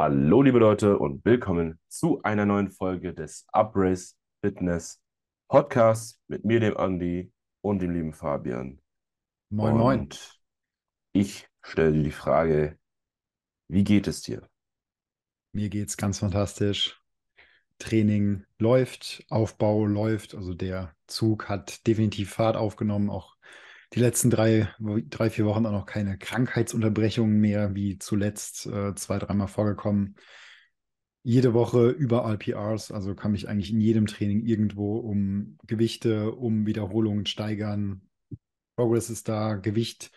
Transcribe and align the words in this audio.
Hallo, 0.00 0.42
liebe 0.42 0.60
Leute, 0.60 0.96
und 0.96 1.24
willkommen 1.24 1.80
zu 1.88 2.22
einer 2.22 2.46
neuen 2.46 2.70
Folge 2.70 3.12
des 3.12 3.44
Uprace 3.52 4.16
Fitness 4.40 5.02
Podcasts 5.48 6.20
mit 6.28 6.44
mir, 6.44 6.60
dem 6.60 6.76
Andi 6.76 7.32
und 7.62 7.82
dem 7.82 7.90
lieben 7.90 8.12
Fabian. 8.12 8.80
Moin, 9.50 9.76
moin. 9.76 10.00
Und 10.02 10.40
ich 11.12 11.48
stelle 11.62 11.90
dir 11.90 12.04
die 12.04 12.12
Frage, 12.12 12.78
wie 13.66 13.82
geht 13.82 14.06
es 14.06 14.22
dir? 14.22 14.48
Mir 15.50 15.68
geht's 15.68 15.96
ganz 15.96 16.20
fantastisch. 16.20 17.02
Training 17.80 18.44
läuft, 18.60 19.24
Aufbau 19.30 19.84
läuft. 19.84 20.36
Also 20.36 20.54
der 20.54 20.94
Zug 21.08 21.48
hat 21.48 21.84
definitiv 21.88 22.30
Fahrt 22.30 22.56
aufgenommen. 22.56 23.10
Auch 23.10 23.34
die 23.94 24.00
letzten 24.00 24.30
drei, 24.30 24.68
drei 24.78 25.30
vier 25.30 25.46
Wochen 25.46 25.66
auch 25.66 25.72
noch 25.72 25.86
keine 25.86 26.18
Krankheitsunterbrechungen 26.18 27.40
mehr, 27.40 27.74
wie 27.74 27.98
zuletzt 27.98 28.66
äh, 28.66 28.94
zwei, 28.94 29.18
dreimal 29.18 29.48
vorgekommen. 29.48 30.16
Jede 31.22 31.54
Woche 31.54 31.88
überall 31.88 32.38
PRs, 32.38 32.90
also 32.90 33.14
kann 33.14 33.32
mich 33.32 33.48
eigentlich 33.48 33.72
in 33.72 33.80
jedem 33.80 34.06
Training 34.06 34.44
irgendwo 34.44 34.98
um 34.98 35.58
Gewichte, 35.66 36.32
um 36.32 36.66
Wiederholungen 36.66 37.26
steigern. 37.26 38.02
Progress 38.76 39.10
ist 39.10 39.28
da, 39.28 39.54
Gewicht 39.54 40.10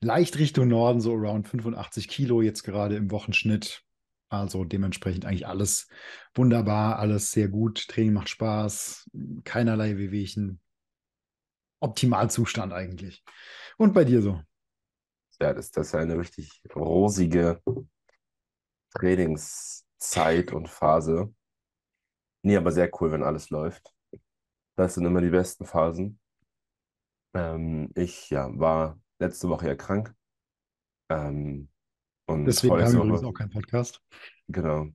leicht 0.00 0.38
Richtung 0.38 0.68
Norden, 0.68 1.00
so 1.00 1.14
around 1.14 1.48
85 1.48 2.08
Kilo 2.08 2.42
jetzt 2.42 2.64
gerade 2.64 2.96
im 2.96 3.10
Wochenschnitt. 3.10 3.82
Also 4.28 4.64
dementsprechend 4.64 5.24
eigentlich 5.24 5.46
alles 5.46 5.88
wunderbar, 6.34 6.98
alles 6.98 7.32
sehr 7.32 7.48
gut. 7.48 7.86
Training 7.88 8.14
macht 8.14 8.28
Spaß, 8.28 9.10
keinerlei 9.44 9.96
Wehwehchen. 9.98 10.60
Optimalzustand 11.82 12.72
eigentlich. 12.72 13.24
Und 13.76 13.92
bei 13.92 14.04
dir 14.04 14.22
so? 14.22 14.40
Ja, 15.40 15.52
das, 15.52 15.70
das 15.70 15.88
ist 15.88 15.94
eine 15.94 16.18
richtig 16.18 16.62
rosige 16.74 17.60
Trainingszeit 18.94 20.52
und 20.52 20.68
Phase. 20.68 21.34
Nee, 22.42 22.56
aber 22.56 22.72
sehr 22.72 22.90
cool, 23.00 23.12
wenn 23.12 23.22
alles 23.22 23.50
läuft. 23.50 23.92
Das 24.76 24.94
sind 24.94 25.04
immer 25.04 25.20
die 25.20 25.30
besten 25.30 25.64
Phasen. 25.64 26.20
Ähm, 27.34 27.90
ich 27.94 28.30
ja, 28.30 28.48
war 28.58 29.00
letzte 29.18 29.48
Woche 29.48 29.68
ja 29.68 29.74
krank. 29.74 30.14
Ähm, 31.08 31.68
und 32.26 32.44
Deswegen 32.44 32.74
haben 32.74 32.92
wir 32.92 33.02
übrigens 33.02 33.24
auch 33.24 33.32
keinen 33.32 33.50
Podcast. 33.50 34.00
genau. 34.48 34.88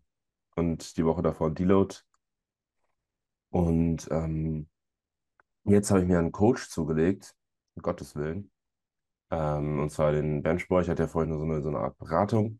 Und 0.55 0.97
die 0.97 1.05
Woche 1.05 1.21
davor 1.21 1.51
Deload. 1.51 1.95
Und 3.49 4.07
ähm, 4.11 4.67
jetzt 5.67 5.91
habe 5.91 6.01
ich 6.01 6.07
mir 6.07 6.19
einen 6.19 6.31
Coach 6.31 6.69
zugelegt, 6.69 7.35
um 7.75 7.81
Gottes 7.81 8.15
Willen. 8.15 8.51
Ähm, 9.31 9.79
und 9.79 9.91
zwar 9.91 10.11
den 10.11 10.43
Benchboy. 10.43 10.81
Ich 10.81 10.89
hatte 10.89 11.03
ja 11.03 11.07
vorhin 11.09 11.29
nur 11.29 11.39
so 11.39 11.45
eine, 11.45 11.61
so 11.61 11.69
eine 11.69 11.79
Art 11.79 11.97
Beratung. 11.97 12.59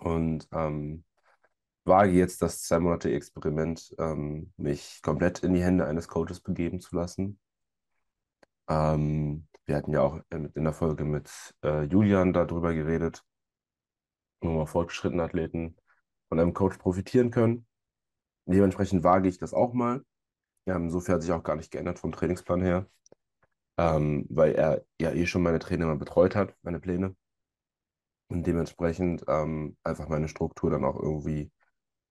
Und 0.00 0.48
ähm, 0.52 1.04
wage 1.84 2.12
jetzt 2.12 2.42
das 2.42 2.62
zwei 2.62 2.78
Monate 2.78 3.10
Experiment, 3.10 3.94
ähm, 3.98 4.52
mich 4.56 5.00
komplett 5.02 5.40
in 5.40 5.54
die 5.54 5.62
Hände 5.62 5.86
eines 5.86 6.08
Coaches 6.08 6.40
begeben 6.40 6.80
zu 6.80 6.94
lassen. 6.94 7.40
Ähm, 8.68 9.48
wir 9.66 9.76
hatten 9.76 9.92
ja 9.92 10.02
auch 10.02 10.20
in 10.30 10.52
der 10.54 10.72
Folge 10.72 11.04
mit 11.04 11.30
äh, 11.64 11.82
Julian 11.84 12.32
darüber 12.32 12.72
geredet, 12.74 13.24
wo 14.40 14.50
wir 14.56 14.66
fortgeschrittene 14.66 15.22
Athleten 15.22 15.76
von 16.28 16.38
einem 16.38 16.54
Coach 16.54 16.78
profitieren 16.78 17.30
können. 17.30 17.66
Dementsprechend 18.46 19.02
wage 19.04 19.28
ich 19.28 19.38
das 19.38 19.52
auch 19.52 19.72
mal. 19.74 20.04
Ja, 20.68 20.76
insofern 20.76 21.14
hat 21.16 21.22
sich 21.22 21.32
auch 21.32 21.42
gar 21.42 21.56
nicht 21.56 21.70
geändert 21.72 21.98
vom 21.98 22.12
Trainingsplan 22.12 22.60
her, 22.62 22.86
ähm, 23.78 24.26
weil 24.30 24.54
er 24.54 24.84
ja 25.00 25.12
eh 25.12 25.26
schon 25.26 25.42
meine 25.42 25.58
Trainer 25.60 25.86
mal 25.86 25.96
betreut 25.98 26.36
hat, 26.36 26.56
meine 26.62 26.80
Pläne. 26.80 27.16
Und 28.28 28.46
dementsprechend 28.46 29.24
ähm, 29.28 29.76
einfach 29.84 30.08
meine 30.08 30.28
Struktur 30.28 30.70
dann 30.70 30.84
auch 30.84 30.96
irgendwie 31.00 31.50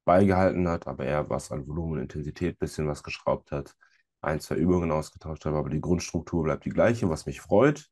beigehalten 0.06 0.68
hat, 0.70 0.88
aber 0.88 1.06
er 1.06 1.30
was 1.30 1.52
an 1.52 1.68
Volumen 1.68 1.94
und 1.94 2.00
Intensität 2.04 2.56
ein 2.56 2.60
bisschen 2.60 2.88
was 2.88 3.04
geschraubt 3.04 3.52
hat, 3.52 3.76
ein, 4.22 4.40
zwei 4.42 4.56
Übungen 4.58 4.92
ausgetauscht 4.92 5.46
hat, 5.46 5.54
aber 5.54 5.70
die 5.72 5.82
Grundstruktur 5.82 6.44
bleibt 6.44 6.66
die 6.66 6.72
gleiche, 6.72 7.10
was 7.10 7.26
mich 7.28 7.42
freut. 7.42 7.90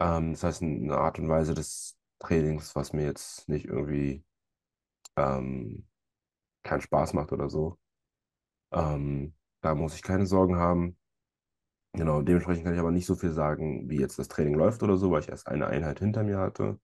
Ähm, 0.00 0.32
das 0.32 0.42
heißt, 0.44 0.62
eine 0.62 0.96
Art 0.96 1.18
und 1.18 1.28
Weise 1.28 1.54
des 1.54 1.96
Trainings, 2.18 2.74
was 2.76 2.92
mir 2.92 3.04
jetzt 3.04 3.48
nicht 3.48 3.66
irgendwie 3.66 4.24
ähm, 5.16 5.88
keinen 6.64 6.82
Spaß 6.82 7.14
macht 7.14 7.32
oder 7.32 7.50
so. 7.50 7.78
Ähm, 8.74 9.34
da 9.62 9.74
muss 9.74 9.94
ich 9.94 10.02
keine 10.02 10.26
Sorgen 10.26 10.56
haben. 10.56 10.98
Genau, 11.94 12.22
dementsprechend 12.22 12.64
kann 12.64 12.74
ich 12.74 12.80
aber 12.80 12.90
nicht 12.92 13.06
so 13.06 13.14
viel 13.16 13.32
sagen, 13.32 13.88
wie 13.90 14.00
jetzt 14.00 14.18
das 14.18 14.28
Training 14.28 14.54
läuft 14.54 14.82
oder 14.82 14.96
so, 14.96 15.10
weil 15.10 15.20
ich 15.22 15.28
erst 15.28 15.48
eine 15.48 15.68
Einheit 15.68 16.00
hinter 16.00 16.24
mir 16.24 16.38
hatte. 16.38 16.80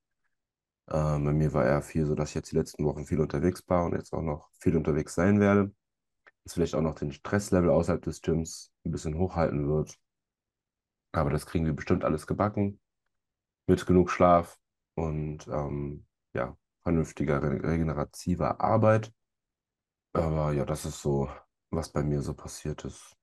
Ähm, 0.91 1.25
bei 1.25 1.33
mir 1.33 1.53
war 1.55 1.65
eher 1.67 1.83
viel 1.83 2.07
so, 2.07 2.15
dass 2.15 2.31
ich 2.31 2.35
jetzt 2.37 2.53
die 2.53 2.57
letzten 2.57 2.85
Wochen 2.85 3.07
viel 3.07 3.21
unterwegs 3.21 3.65
war 3.69 3.85
und 3.87 3.95
jetzt 3.95 4.13
auch 4.15 4.23
noch 4.23 4.51
viel 4.61 4.77
unterwegs 4.77 5.15
sein 5.15 5.41
werde. 5.41 5.73
Jetzt 6.45 6.55
vielleicht 6.55 6.75
auch 6.77 6.83
noch 6.83 6.97
den 6.97 7.13
Stresslevel 7.13 7.71
außerhalb 7.71 8.03
des 8.03 8.23
Gyms 8.23 8.73
ein 8.87 8.93
bisschen 8.93 9.19
hochhalten 9.19 9.69
wird. 9.69 9.99
Aber 11.13 11.31
das 11.31 11.47
kriegen 11.47 11.67
wir 11.67 11.73
bestimmt 11.73 12.05
alles 12.05 12.27
gebacken. 12.27 12.81
Mit 13.69 13.87
genug 13.87 14.11
Schlaf 14.11 14.59
und 14.97 15.49
ähm, 15.49 16.07
ja, 16.35 16.57
vernünftiger 16.83 17.43
re- 17.43 17.63
regenerativer 17.65 18.61
Arbeit. 18.61 19.13
Aber 20.13 20.53
ja, 20.53 20.65
das 20.65 20.85
ist 20.85 21.01
so, 21.03 21.29
was 21.71 21.91
bei 21.91 22.03
mir 22.03 22.23
so 22.23 22.35
passiert 22.35 22.85
ist. 22.85 23.17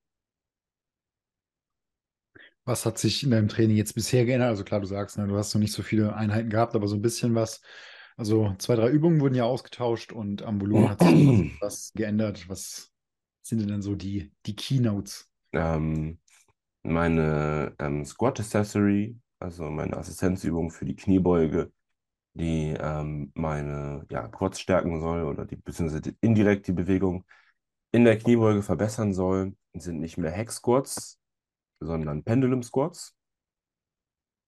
Was 2.66 2.85
hat 2.85 2.97
sich 2.97 3.24
in 3.24 3.31
deinem 3.31 3.47
Training 3.47 3.78
jetzt 3.78 3.94
bisher 3.94 4.25
geändert? 4.25 4.50
Also 4.50 4.63
klar, 4.63 4.81
du 4.81 4.88
sagst, 4.88 5.18
ne, 5.18 5.28
du 5.28 5.38
hast 5.38 5.53
noch 5.53 5.62
nicht 5.62 5.72
so 5.72 5.84
viele 5.84 6.16
Einheiten 6.16 6.50
gehabt, 6.50 6.75
aber 6.75 6.88
so 6.88 6.96
ein 6.96 7.02
bisschen 7.02 7.34
was. 7.34 7.62
Also 8.18 8.53
zwei, 8.57 8.75
drei 8.75 8.90
Übungen 8.90 9.22
wurden 9.22 9.36
ja 9.36 9.46
ausgetauscht 9.46 10.12
und 10.12 10.41
am 10.41 10.59
Volumen 10.59 10.90
hat 10.90 11.00
sich 11.00 11.56
was 11.62 11.94
geändert. 11.94 12.50
Was 12.50 12.91
sind 13.41 13.69
denn 13.69 13.81
so 13.81 13.96
die, 13.96 14.34
die 14.46 14.56
Keynotes? 14.56 15.30
Ähm, 15.53 16.19
meine 16.84 17.74
ähm, 17.80 18.03
Squat 18.03 18.40
Accessory, 18.40 19.16
also 19.40 19.63
meine 19.69 19.96
Assistenzübung 19.96 20.72
für 20.72 20.86
die 20.86 20.96
Kniebeuge, 20.96 21.72
die 22.34 22.75
ähm, 22.80 23.31
meine 23.34 24.06
ja, 24.09 24.28
Quads 24.28 24.59
stärken 24.59 25.00
soll 25.00 25.24
oder 25.24 25.46
die 25.46 25.56
beziehungsweise 25.56 26.13
indirekt 26.22 26.68
die 26.68 26.74
Bewegung 26.74 27.24
in 27.92 28.06
der 28.06 28.18
Kniebeuge 28.18 28.64
verbessern 28.64 29.14
soll, 29.14 29.56
sind 29.74 30.00
nicht 30.00 30.18
mehr 30.18 30.36
Hack 30.36 30.52
Squats, 30.52 31.20
sondern 31.80 32.24
Pendulum 32.24 32.64
Squats. 32.64 33.16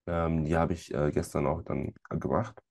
Ähm, 0.08 0.46
die 0.46 0.58
habe 0.58 0.74
ich 0.74 0.94
äh, 0.94 1.12
gestern 1.12 1.48
auch 1.48 1.62
dann 1.64 1.94
gemacht. 2.10 2.62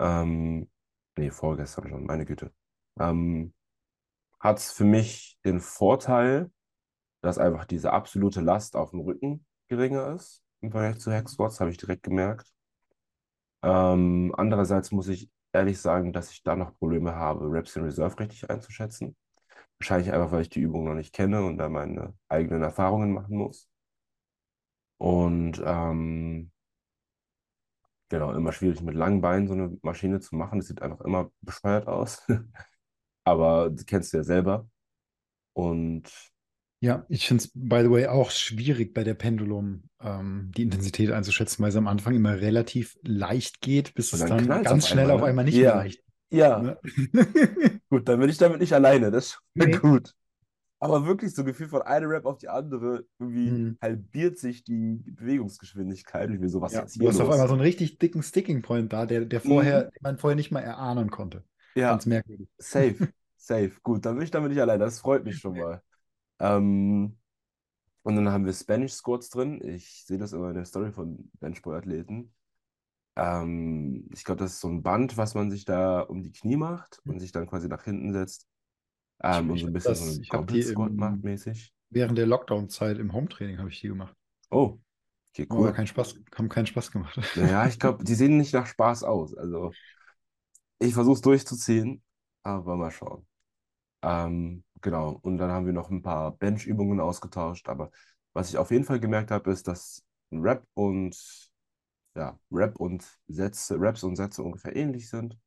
Ähm, 0.00 0.70
nee, 1.16 1.30
vorgestern 1.30 1.88
schon, 1.88 2.06
meine 2.06 2.24
Güte. 2.24 2.52
Ähm, 2.98 3.54
hat 4.40 4.58
es 4.58 4.72
für 4.72 4.84
mich 4.84 5.38
den 5.44 5.60
Vorteil, 5.60 6.50
dass 7.22 7.38
einfach 7.38 7.64
diese 7.66 7.92
absolute 7.92 8.40
Last 8.40 8.76
auf 8.76 8.90
dem 8.90 9.00
Rücken 9.00 9.46
geringer 9.68 10.14
ist 10.14 10.42
im 10.60 10.72
Vergleich 10.72 11.00
zu 11.00 11.12
Hack 11.12 11.28
Squats, 11.28 11.60
habe 11.60 11.70
ich 11.70 11.78
direkt 11.78 12.02
gemerkt. 12.02 12.52
Ähm, 13.62 14.32
andererseits 14.36 14.92
muss 14.92 15.08
ich 15.08 15.30
ehrlich 15.52 15.80
sagen, 15.80 16.12
dass 16.12 16.30
ich 16.30 16.42
da 16.42 16.56
noch 16.56 16.76
Probleme 16.78 17.14
habe, 17.14 17.50
Reps 17.50 17.76
in 17.76 17.84
Reserve 17.84 18.18
richtig 18.18 18.48
einzuschätzen. 18.50 19.16
Wahrscheinlich 19.80 20.12
einfach, 20.12 20.32
weil 20.32 20.42
ich 20.42 20.48
die 20.50 20.60
Übung 20.60 20.84
noch 20.84 20.94
nicht 20.94 21.14
kenne 21.14 21.44
und 21.44 21.58
da 21.58 21.68
meine 21.68 22.14
eigenen 22.28 22.62
Erfahrungen 22.62 23.12
machen 23.12 23.36
muss. 23.36 23.68
Und 24.98 25.60
ähm, 25.64 26.50
genau, 28.08 28.32
immer 28.32 28.52
schwierig 28.52 28.80
mit 28.82 28.94
langen 28.94 29.20
Beinen 29.20 29.46
so 29.48 29.54
eine 29.54 29.76
Maschine 29.82 30.20
zu 30.20 30.34
machen. 30.36 30.58
Das 30.58 30.68
sieht 30.68 30.82
einfach 30.82 31.04
immer 31.04 31.30
bescheuert 31.40 31.86
aus. 31.88 32.22
Aber 33.24 33.70
das 33.70 33.86
kennst 33.86 34.12
du 34.12 34.18
ja 34.18 34.24
selber. 34.24 34.68
Und 35.54 36.10
Ja, 36.80 37.04
ich 37.08 37.26
finde 37.26 37.44
es, 37.44 37.50
by 37.54 37.80
the 37.82 37.90
way, 37.90 38.06
auch 38.06 38.30
schwierig 38.30 38.94
bei 38.94 39.04
der 39.04 39.14
Pendulum 39.14 39.84
ähm, 40.00 40.52
die 40.56 40.62
Intensität 40.62 41.10
einzuschätzen, 41.10 41.62
weil 41.62 41.70
es 41.70 41.76
am 41.76 41.88
Anfang 41.88 42.14
immer 42.14 42.40
relativ 42.40 42.96
leicht 43.02 43.60
geht, 43.60 43.94
bis 43.94 44.12
es 44.12 44.20
dann 44.20 44.36
dann 44.36 44.62
ganz 44.62 44.84
auf 44.84 44.88
schnell 44.88 45.10
einmal, 45.10 45.16
auf 45.16 45.22
ne? 45.22 45.26
einmal 45.28 45.44
nicht 45.44 45.56
Ja. 45.56 45.74
mehr 45.74 45.82
leicht 45.84 46.02
ja, 46.30 46.58
ne? 46.60 46.78
gut, 47.90 48.08
dann 48.08 48.20
bin 48.20 48.30
ich 48.30 48.38
damit 48.38 48.60
nicht 48.60 48.72
alleine. 48.72 49.10
Das 49.10 49.26
ist 49.26 49.40
Nee. 49.54 49.80
gut. 49.80 50.14
Aber 50.80 51.06
wirklich 51.06 51.34
so 51.34 51.44
Gefühl 51.44 51.68
von 51.68 51.82
einer 51.82 52.08
Rap 52.08 52.26
auf 52.26 52.38
die 52.38 52.48
andere, 52.48 53.06
irgendwie 53.18 53.58
Hm. 53.58 53.78
halbiert 53.82 54.38
sich 54.38 54.64
die 54.64 54.96
Bewegungsgeschwindigkeit. 55.06 56.30
Ich 56.30 56.50
so, 56.50 56.60
was 56.60 56.74
Ja, 56.74 56.86
du 56.96 57.08
hier 57.08 57.08
hast 57.08 57.20
auf 57.20 57.28
los? 57.28 57.30
einmal 57.30 57.48
so 57.48 57.54
einen 57.54 57.62
richtig 57.62 57.98
dicken 57.98 58.22
Sticking 58.22 58.60
Point 58.62 58.92
da, 58.92 59.06
der, 59.06 59.24
der 59.24 59.40
Mhm. 59.44 59.80
vorher, 59.80 59.84
den 59.84 60.00
man 60.02 60.18
vorher 60.18 60.36
nicht 60.36 60.50
mal 60.50 60.60
erahnen 60.60 61.10
konnte. 61.10 61.44
Ja, 61.74 61.86
Ganz 61.86 62.04
merkwürdig. 62.06 62.48
safe, 62.58 62.96
safe. 63.36 63.72
Gut, 63.82 64.04
dann 64.06 64.16
bin 64.16 64.24
ich 64.24 64.30
damit 64.30 64.50
nicht 64.52 64.60
alleine. 64.60 64.84
Das 64.84 65.00
freut 65.00 65.24
mich 65.24 65.38
schon 65.38 65.56
mal. 65.56 65.82
Ähm, 66.40 67.18
und 68.02 68.16
dann 68.16 68.30
haben 68.30 68.46
wir 68.46 68.52
Spanish 68.54 68.92
Squats 68.94 69.30
drin. 69.30 69.62
Ich 69.64 70.04
sehe 70.06 70.18
das 70.18 70.32
immer 70.34 70.50
in 70.50 70.56
der 70.56 70.66
Story 70.66 70.92
von 70.92 71.30
Benchboy-Athleten. 71.40 72.34
Ähm, 73.18 74.08
ich 74.14 74.24
glaube, 74.24 74.40
das 74.44 74.54
ist 74.54 74.60
so 74.62 74.68
ein 74.70 74.82
Band, 74.84 75.18
was 75.18 75.34
man 75.36 75.50
sich 75.52 75.66
da 75.66 76.02
um 76.02 76.22
die 76.24 76.32
Knie 76.32 76.56
macht 76.58 77.02
und 77.06 77.20
sich 77.20 77.32
dann 77.32 77.48
quasi 77.48 77.68
nach 77.68 77.84
hinten 77.84 78.14
setzt. 78.14 78.48
Ähm, 79.22 79.50
und 79.50 79.60
so 79.60 79.66
ein 79.68 79.72
bisschen 79.74 79.96
das- 79.96 79.98
so 79.98 80.04
einen 80.04 80.28
Goblet 80.28 80.64
Squat 80.64 80.98
macht 80.98 81.24
mäßig. 81.24 81.74
Während 81.90 82.16
der 82.16 82.26
Lockdown-Zeit 82.26 82.96
im 82.98 83.12
Hometraining 83.12 83.58
habe 83.58 83.68
ich 83.68 83.80
die 83.82 83.88
gemacht. 83.88 84.16
Oh, 84.50 84.78
okay, 85.32 85.46
Aber 85.48 85.72
cool. 85.72 85.72
keinen 85.72 85.86
Spaß, 85.86 86.18
haben 86.34 86.48
keinen 86.48 86.66
Spaß 86.66 86.90
gemacht. 86.90 87.18
Naja, 87.34 87.66
ich 87.68 87.78
glaube, 87.78 88.04
die 88.04 88.14
sehen 88.14 88.36
nicht 88.38 88.52
nach 88.54 88.66
Spaß 88.66 89.02
aus. 89.04 89.34
Also, 89.36 89.76
ich 90.78 90.94
versuche 90.94 91.14
es 91.16 91.20
durchzuziehen, 91.22 92.02
aber 92.42 92.76
mal 92.76 92.90
schauen. 92.90 93.26
Ähm, 94.02 94.64
genau, 94.82 95.18
und 95.22 95.38
dann 95.38 95.50
haben 95.52 95.66
wir 95.66 95.74
noch 95.74 95.90
ein 95.90 96.02
paar 96.02 96.32
Bench-Übungen 96.38 97.00
ausgetauscht, 97.00 97.68
aber 97.68 97.90
was 98.34 98.50
ich 98.50 98.58
auf 98.58 98.70
jeden 98.70 98.84
Fall 98.84 99.00
gemerkt 99.00 99.30
habe, 99.30 99.50
ist, 99.52 99.68
dass 99.68 100.04
Rap 100.32 100.66
und 100.74 101.47
ja, 102.18 102.38
Rap 102.50 102.80
und 102.80 103.06
Sätze, 103.28 103.76
Raps 103.78 104.02
und 104.02 104.16
Sätze 104.16 104.42
ungefähr 104.42 104.74
ähnlich 104.74 105.08
sind, 105.08 105.38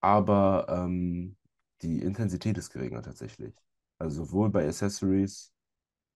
aber 0.00 0.66
ähm, 0.68 1.36
die 1.82 2.00
Intensität 2.00 2.56
ist 2.58 2.70
geringer 2.70 3.02
tatsächlich. 3.02 3.56
Also 3.98 4.24
sowohl 4.24 4.50
bei 4.50 4.66
Accessories 4.66 5.52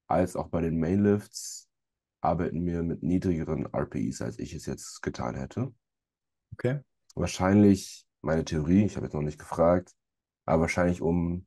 als 0.06 0.36
auch 0.36 0.48
bei 0.48 0.60
den 0.60 0.78
Mainlifts 0.78 1.68
arbeiten 2.20 2.64
wir 2.64 2.82
mit 2.84 3.02
niedrigeren 3.02 3.66
RPIs, 3.74 4.22
als 4.22 4.38
ich 4.38 4.54
es 4.54 4.64
jetzt 4.66 5.02
getan 5.02 5.34
hätte. 5.34 5.74
Okay. 6.52 6.80
Wahrscheinlich, 7.16 8.06
meine 8.22 8.44
Theorie, 8.44 8.84
ich 8.84 8.94
habe 8.96 9.06
jetzt 9.06 9.14
noch 9.14 9.22
nicht 9.22 9.40
gefragt, 9.40 9.92
aber 10.46 10.62
wahrscheinlich 10.62 11.02
um, 11.02 11.46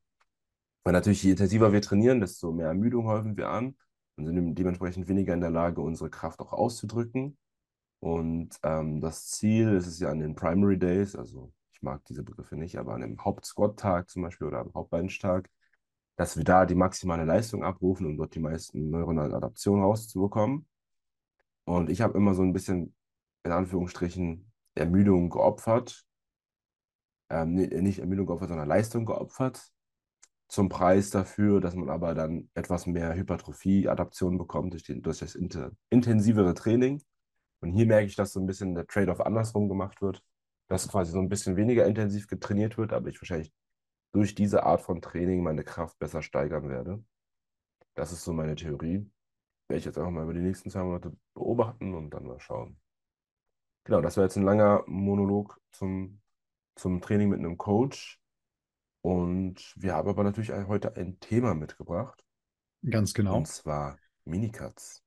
weil 0.83 0.93
natürlich 0.93 1.23
je 1.23 1.31
intensiver 1.31 1.71
wir 1.71 1.81
trainieren, 1.81 2.19
desto 2.19 2.51
mehr 2.51 2.67
Ermüdung 2.67 3.05
häufen 3.05 3.37
wir 3.37 3.49
an 3.49 3.77
und 4.17 4.25
sind 4.25 4.55
dementsprechend 4.55 5.07
weniger 5.07 5.33
in 5.33 5.41
der 5.41 5.49
Lage, 5.49 5.81
unsere 5.81 6.09
Kraft 6.09 6.41
auch 6.41 6.51
auszudrücken. 6.51 7.37
Und 7.99 8.57
ähm, 8.63 9.01
das 9.01 9.27
Ziel 9.27 9.73
ist 9.73 9.87
es 9.87 9.99
ja 9.99 10.09
an 10.09 10.19
den 10.19 10.35
Primary 10.35 10.77
Days, 10.77 11.15
also 11.15 11.51
ich 11.71 11.81
mag 11.81 12.03
diese 12.05 12.23
Begriffe 12.23 12.55
nicht, 12.55 12.77
aber 12.77 12.93
an 12.93 13.01
dem 13.01 13.23
Hauptsquat-Tag 13.23 14.09
zum 14.09 14.23
Beispiel 14.23 14.47
oder 14.47 14.59
am 14.59 14.73
Hauptbench-Tag, 14.73 15.49
dass 16.15 16.37
wir 16.37 16.43
da 16.43 16.65
die 16.65 16.75
maximale 16.75 17.25
Leistung 17.25 17.63
abrufen, 17.63 18.07
um 18.07 18.17
dort 18.17 18.33
die 18.33 18.39
meisten 18.39 18.89
neuronalen 18.89 19.33
Adaptionen 19.33 19.83
rauszubekommen. 19.83 20.67
Und 21.65 21.89
ich 21.89 22.01
habe 22.01 22.17
immer 22.17 22.33
so 22.33 22.41
ein 22.41 22.53
bisschen, 22.53 22.95
in 23.43 23.51
Anführungsstrichen, 23.51 24.51
Ermüdung 24.73 25.29
geopfert. 25.29 26.05
Ähm, 27.29 27.53
nicht 27.53 27.99
Ermüdung 27.99 28.25
geopfert, 28.25 28.49
sondern 28.49 28.67
Leistung 28.67 29.05
geopfert. 29.05 29.69
Zum 30.47 30.69
Preis 30.69 31.09
dafür, 31.09 31.59
dass 31.59 31.75
man 31.75 31.89
aber 31.89 32.15
dann 32.15 32.49
etwas 32.53 32.87
mehr 32.87 33.13
Hypertrophie-Adaption 33.13 34.37
bekommt 34.37 34.73
durch, 34.73 34.83
den, 34.83 35.01
durch 35.01 35.19
das 35.19 35.35
intensivere 35.35 36.53
Training. 36.53 37.03
Und 37.59 37.71
hier 37.71 37.85
merke 37.85 38.07
ich, 38.07 38.15
dass 38.15 38.33
so 38.33 38.39
ein 38.39 38.45
bisschen 38.45 38.75
der 38.75 38.87
Trade-off 38.87 39.21
andersrum 39.21 39.67
gemacht 39.69 40.01
wird, 40.01 40.23
dass 40.67 40.87
quasi 40.87 41.11
so 41.11 41.19
ein 41.19 41.29
bisschen 41.29 41.55
weniger 41.55 41.85
intensiv 41.85 42.27
getrainiert 42.27 42.77
wird, 42.77 42.93
aber 42.93 43.09
ich 43.09 43.21
wahrscheinlich 43.21 43.51
durch 44.11 44.35
diese 44.35 44.63
Art 44.63 44.81
von 44.81 45.01
Training 45.01 45.43
meine 45.43 45.63
Kraft 45.63 45.97
besser 45.99 46.21
steigern 46.21 46.69
werde. 46.69 47.03
Das 47.93 48.11
ist 48.11 48.23
so 48.23 48.33
meine 48.33 48.55
Theorie. 48.55 49.09
Werde 49.67 49.79
ich 49.79 49.85
jetzt 49.85 49.97
einfach 49.97 50.11
mal 50.11 50.23
über 50.23 50.33
die 50.33 50.41
nächsten 50.41 50.69
zwei 50.69 50.83
Monate 50.83 51.15
beobachten 51.33 51.93
und 51.93 52.11
dann 52.11 52.25
mal 52.25 52.39
schauen. 52.39 52.79
Genau, 53.83 54.01
das 54.01 54.17
war 54.17 54.23
jetzt 54.23 54.37
ein 54.37 54.43
langer 54.43 54.83
Monolog 54.87 55.59
zum, 55.71 56.21
zum 56.75 57.01
Training 57.01 57.29
mit 57.29 57.39
einem 57.39 57.57
Coach. 57.57 58.19
Und 59.01 59.73
wir 59.77 59.93
haben 59.93 60.09
aber 60.09 60.23
natürlich 60.23 60.51
heute 60.51 60.95
ein 60.95 61.19
Thema 61.19 61.53
mitgebracht. 61.53 62.23
Ganz 62.89 63.13
genau. 63.13 63.37
Und 63.37 63.47
zwar 63.47 63.97
Minicuts. 64.25 65.03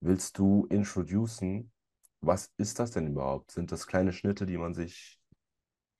Willst 0.00 0.38
du 0.38 0.66
introducen, 0.70 1.70
was 2.20 2.52
ist 2.56 2.78
das 2.78 2.90
denn 2.90 3.08
überhaupt? 3.08 3.50
Sind 3.50 3.72
das 3.72 3.86
kleine 3.86 4.12
Schnitte, 4.12 4.46
die 4.46 4.58
man 4.58 4.74
sich 4.74 5.18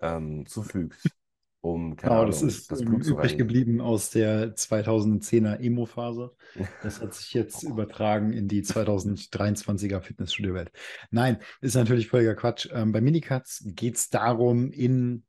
ähm, 0.01 0.47
zufügt, 0.47 1.01
um, 1.61 1.97
keine 1.97 2.11
Genau, 2.11 2.23
Ahnung, 2.23 2.31
das 2.31 2.43
ist 2.43 2.71
das 2.71 2.83
Blut 2.83 3.05
übrig 3.05 3.37
geblieben 3.37 3.81
aus 3.81 4.11
der 4.11 4.55
2010er 4.55 5.59
Emo-Phase. 5.61 6.35
Das 6.83 7.01
hat 7.01 7.15
sich 7.15 7.35
jetzt 7.35 7.63
übertragen 7.65 8.33
in 8.33 8.49
die 8.49 8.63
2023er 8.63 10.01
Fitnessstudio-Welt. 10.01 10.71
Nein, 11.11 11.39
ist 11.61 11.75
natürlich 11.75 12.09
völliger 12.09 12.35
Quatsch. 12.35 12.69
Ähm, 12.73 12.93
bei 12.93 13.01
Minicuts 13.01 13.65
geht 13.67 13.97
es 13.97 14.09
darum, 14.09 14.71
in 14.71 15.25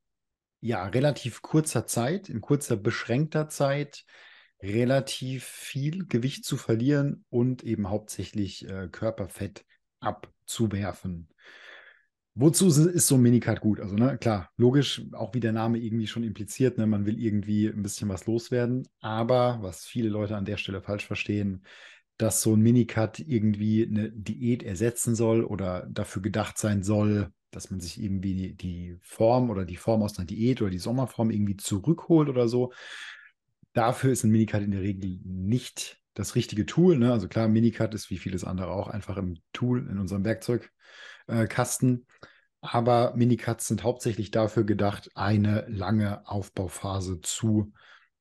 ja, 0.62 0.86
relativ 0.86 1.42
kurzer 1.42 1.88
Zeit, 1.88 2.30
in 2.30 2.42
kurzer 2.42 2.76
beschränkter 2.76 3.48
Zeit, 3.50 4.06
relativ 4.62 5.44
viel 5.44 6.06
Gewicht 6.06 6.46
zu 6.46 6.58
verlieren 6.58 7.26
und 7.30 7.64
eben 7.64 7.90
hauptsächlich 7.90 8.68
äh, 8.68 8.90
Körperfett 8.92 9.66
abzuwerfen. 10.00 11.30
Wozu 12.36 12.68
ist 12.68 13.08
so 13.08 13.16
ein 13.16 13.22
Minicut 13.22 13.60
gut? 13.60 13.80
Also, 13.82 13.96
ne, 13.96 14.18
klar, 14.18 14.50
logisch, 14.56 15.02
auch 15.12 15.34
wie 15.34 15.42
der 15.42 15.52
Name 15.52 15.78
irgendwie 15.78 16.08
schon 16.08 16.24
impliziert, 16.24 16.78
ne, 16.78 16.88
man 16.88 17.06
will 17.06 17.20
irgendwie 17.20 17.68
ein 17.68 17.82
bisschen 17.82 18.08
was 18.08 18.28
loswerden. 18.28 18.88
Aber 19.02 19.60
was 19.62 19.86
viele 19.86 20.10
Leute 20.10 20.38
an 20.38 20.46
der 20.46 20.58
Stelle 20.58 20.82
falsch 20.82 21.06
verstehen, 21.06 21.66
dass 22.18 22.42
so 22.42 22.54
ein 22.54 22.62
Minicut 22.62 23.20
irgendwie 23.20 23.86
eine 23.86 24.12
Diät 24.12 24.64
ersetzen 24.64 25.16
soll 25.16 25.44
oder 25.44 25.88
dafür 25.90 26.22
gedacht 26.22 26.58
sein 26.58 26.84
soll, 26.84 27.32
dass 27.52 27.72
man 27.72 27.80
sich 27.80 28.02
irgendwie 28.02 28.54
die 28.54 28.98
Form 29.02 29.50
oder 29.50 29.66
die 29.66 29.78
Form 29.78 30.04
aus 30.04 30.18
einer 30.18 30.28
Diät 30.28 30.62
oder 30.62 30.70
die 30.70 30.80
Sommerform 30.80 31.32
irgendwie 31.32 31.58
zurückholt 31.58 32.30
oder 32.30 32.48
so. 32.48 32.72
Dafür 33.74 34.12
ist 34.12 34.24
ein 34.24 34.32
Minicut 34.32 34.62
in 34.62 34.72
der 34.72 34.82
Regel 34.82 35.20
nicht 35.24 36.00
das 36.14 36.36
richtige 36.36 36.66
Tool. 36.66 36.98
Ne? 36.98 37.12
Also 37.12 37.28
klar, 37.28 37.48
Minicut 37.48 37.94
ist 37.94 38.10
wie 38.10 38.18
vieles 38.18 38.44
andere 38.44 38.72
auch 38.72 38.88
einfach 38.88 39.18
im 39.18 39.38
Tool 39.54 39.88
in 39.90 40.00
unserem 40.00 40.26
Werkzeugkasten. 40.26 42.06
Aber 42.62 43.14
Minicuts 43.16 43.68
sind 43.68 43.84
hauptsächlich 43.84 44.32
dafür 44.32 44.66
gedacht, 44.66 45.10
eine 45.16 45.66
lange 45.70 46.28
Aufbauphase 46.28 47.22
zu 47.22 47.72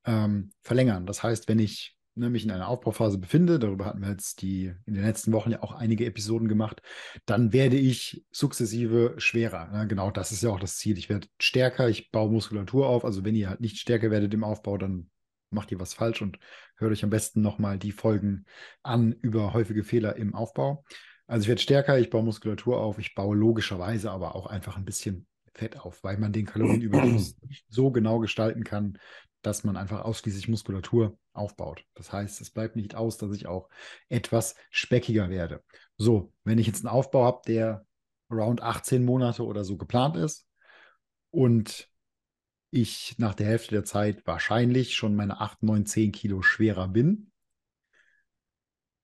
ähm, 0.05 0.50
verlängern. 0.62 1.06
Das 1.06 1.23
heißt, 1.25 1.49
wenn 1.49 1.59
ich 1.59 1.97
ne, 2.15 2.31
mich 2.31 2.45
in 2.45 2.53
einer 2.53 2.69
Aufbauphase 2.69 3.19
befinde, 3.19 3.59
darüber 3.59 3.87
hatten 3.87 4.00
wir 4.00 4.11
jetzt 4.11 4.43
die 4.43 4.73
in 4.87 4.95
den 4.95 5.03
letzten 5.03 5.33
Wochen 5.33 5.50
ja 5.50 5.62
auch 5.62 5.73
einige 5.73 6.06
Episoden 6.06 6.47
gemacht, 6.47 6.83
dann 7.27 7.53
werde 7.53 7.77
ich 7.77 8.25
sukzessive 8.31 9.15
schwerer. 9.19 9.67
Ne? 9.73 9.89
Genau 9.89 10.12
das 10.12 10.31
ist 10.31 10.43
ja 10.45 10.50
auch 10.50 10.61
das 10.61 10.77
Ziel. 10.77 10.99
Ich 10.99 11.09
werde 11.09 11.27
stärker, 11.39 11.89
ich 11.89 12.12
baue 12.12 12.31
Muskulatur 12.31 12.87
auf. 12.87 13.05
Also 13.05 13.25
wenn 13.25 13.35
ihr 13.35 13.49
halt 13.49 13.61
nicht 13.61 13.79
stärker 13.79 14.12
werdet 14.12 14.33
im 14.35 14.45
Aufbau, 14.45 14.79
dann 14.79 15.11
macht 15.50 15.73
ihr 15.73 15.81
was 15.81 15.95
falsch 15.95 16.23
und 16.23 16.39
hört 16.77 16.93
euch 16.93 17.05
am 17.05 17.11
besten 17.11 17.41
nochmal 17.41 17.79
die 17.79 17.93
Folgen 17.93 18.45
an 18.83 19.12
über 19.12 19.53
häufige 19.53 19.85
Fehler 19.85 20.17
im 20.17 20.35
Aufbau. 20.35 20.85
Also 21.27 21.43
ich 21.43 21.49
werde 21.49 21.61
stärker, 21.61 21.99
ich 21.99 22.11
baue 22.11 22.23
Muskulatur 22.23 22.81
auf, 22.81 22.99
ich 22.99 23.15
baue 23.15 23.37
logischerweise 23.37 24.11
aber 24.11 24.35
auch 24.35 24.47
einfach 24.47 24.77
ein 24.77 24.85
bisschen 24.85 25.27
Fett 25.55 25.79
auf, 25.81 26.03
weil 26.05 26.19
man 26.19 26.33
den 26.33 26.47
Kalorienüberschuss 26.47 27.37
so 27.69 27.91
genau 27.91 28.19
gestalten 28.19 28.65
kann, 28.65 28.99
dass 29.43 29.64
man 29.64 29.76
einfach 29.76 30.02
ausschließlich 30.02 30.49
Muskulatur 30.49 31.19
aufbaut. 31.33 31.85
Das 31.95 32.12
heißt, 32.12 32.40
es 32.40 32.50
bleibt 32.50 32.76
nicht 32.76 32.95
aus, 32.95 33.19
dass 33.19 33.35
ich 33.35 33.47
auch 33.47 33.69
etwas 34.09 34.57
speckiger 34.71 35.31
werde. 35.31 35.62
So, 35.97 36.33
wenn 36.45 36.59
ich 36.59 36.67
jetzt 36.67 36.85
einen 36.85 36.95
Aufbau 36.95 37.25
habe, 37.25 37.43
der 37.47 37.85
around 38.28 38.62
18 38.62 39.05
Monate 39.05 39.45
oder 39.45 39.64
so 39.64 39.76
geplant 39.76 40.17
ist 40.17 40.47
und 41.31 41.88
ich 42.71 43.15
nach 43.19 43.35
der 43.35 43.47
Hälfte 43.47 43.75
der 43.75 43.85
Zeit 43.85 44.27
wahrscheinlich 44.27 44.95
schon 44.95 45.17
meine 45.17 45.41
8, 45.41 45.63
9, 45.63 45.87
10 45.87 46.13
Kilo 46.13 46.43
schwerer 46.43 46.89
bin 46.89 47.31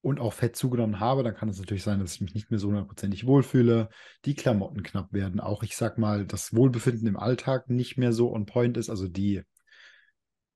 und 0.05 0.21
auch 0.21 0.35
Fett 0.35 0.55
zugenommen 0.55 1.01
habe, 1.01 1.23
dann 1.23 1.35
kann 1.35 1.49
es 1.49 1.59
natürlich 1.59 1.83
sein, 1.83 1.99
dass 1.99 2.15
ich 2.15 2.21
mich 2.21 2.35
nicht 2.35 2.51
mehr 2.51 2.61
so 2.61 2.69
hundertprozentig 2.69 3.27
wohlfühle, 3.27 3.89
die 4.27 4.35
Klamotten 4.35 4.83
knapp 4.83 5.15
werden, 5.15 5.41
auch. 5.41 5.63
Ich 5.63 5.77
sag 5.77 5.97
mal, 5.97 6.27
das 6.27 6.55
Wohlbefinden 6.55 7.09
im 7.09 7.17
Alltag 7.17 7.71
nicht 7.71 7.97
mehr 7.97 8.13
so 8.13 8.31
on 8.31 8.45
point 8.45 8.77
ist, 8.77 8.91
also 8.91 9.09
die 9.09 9.43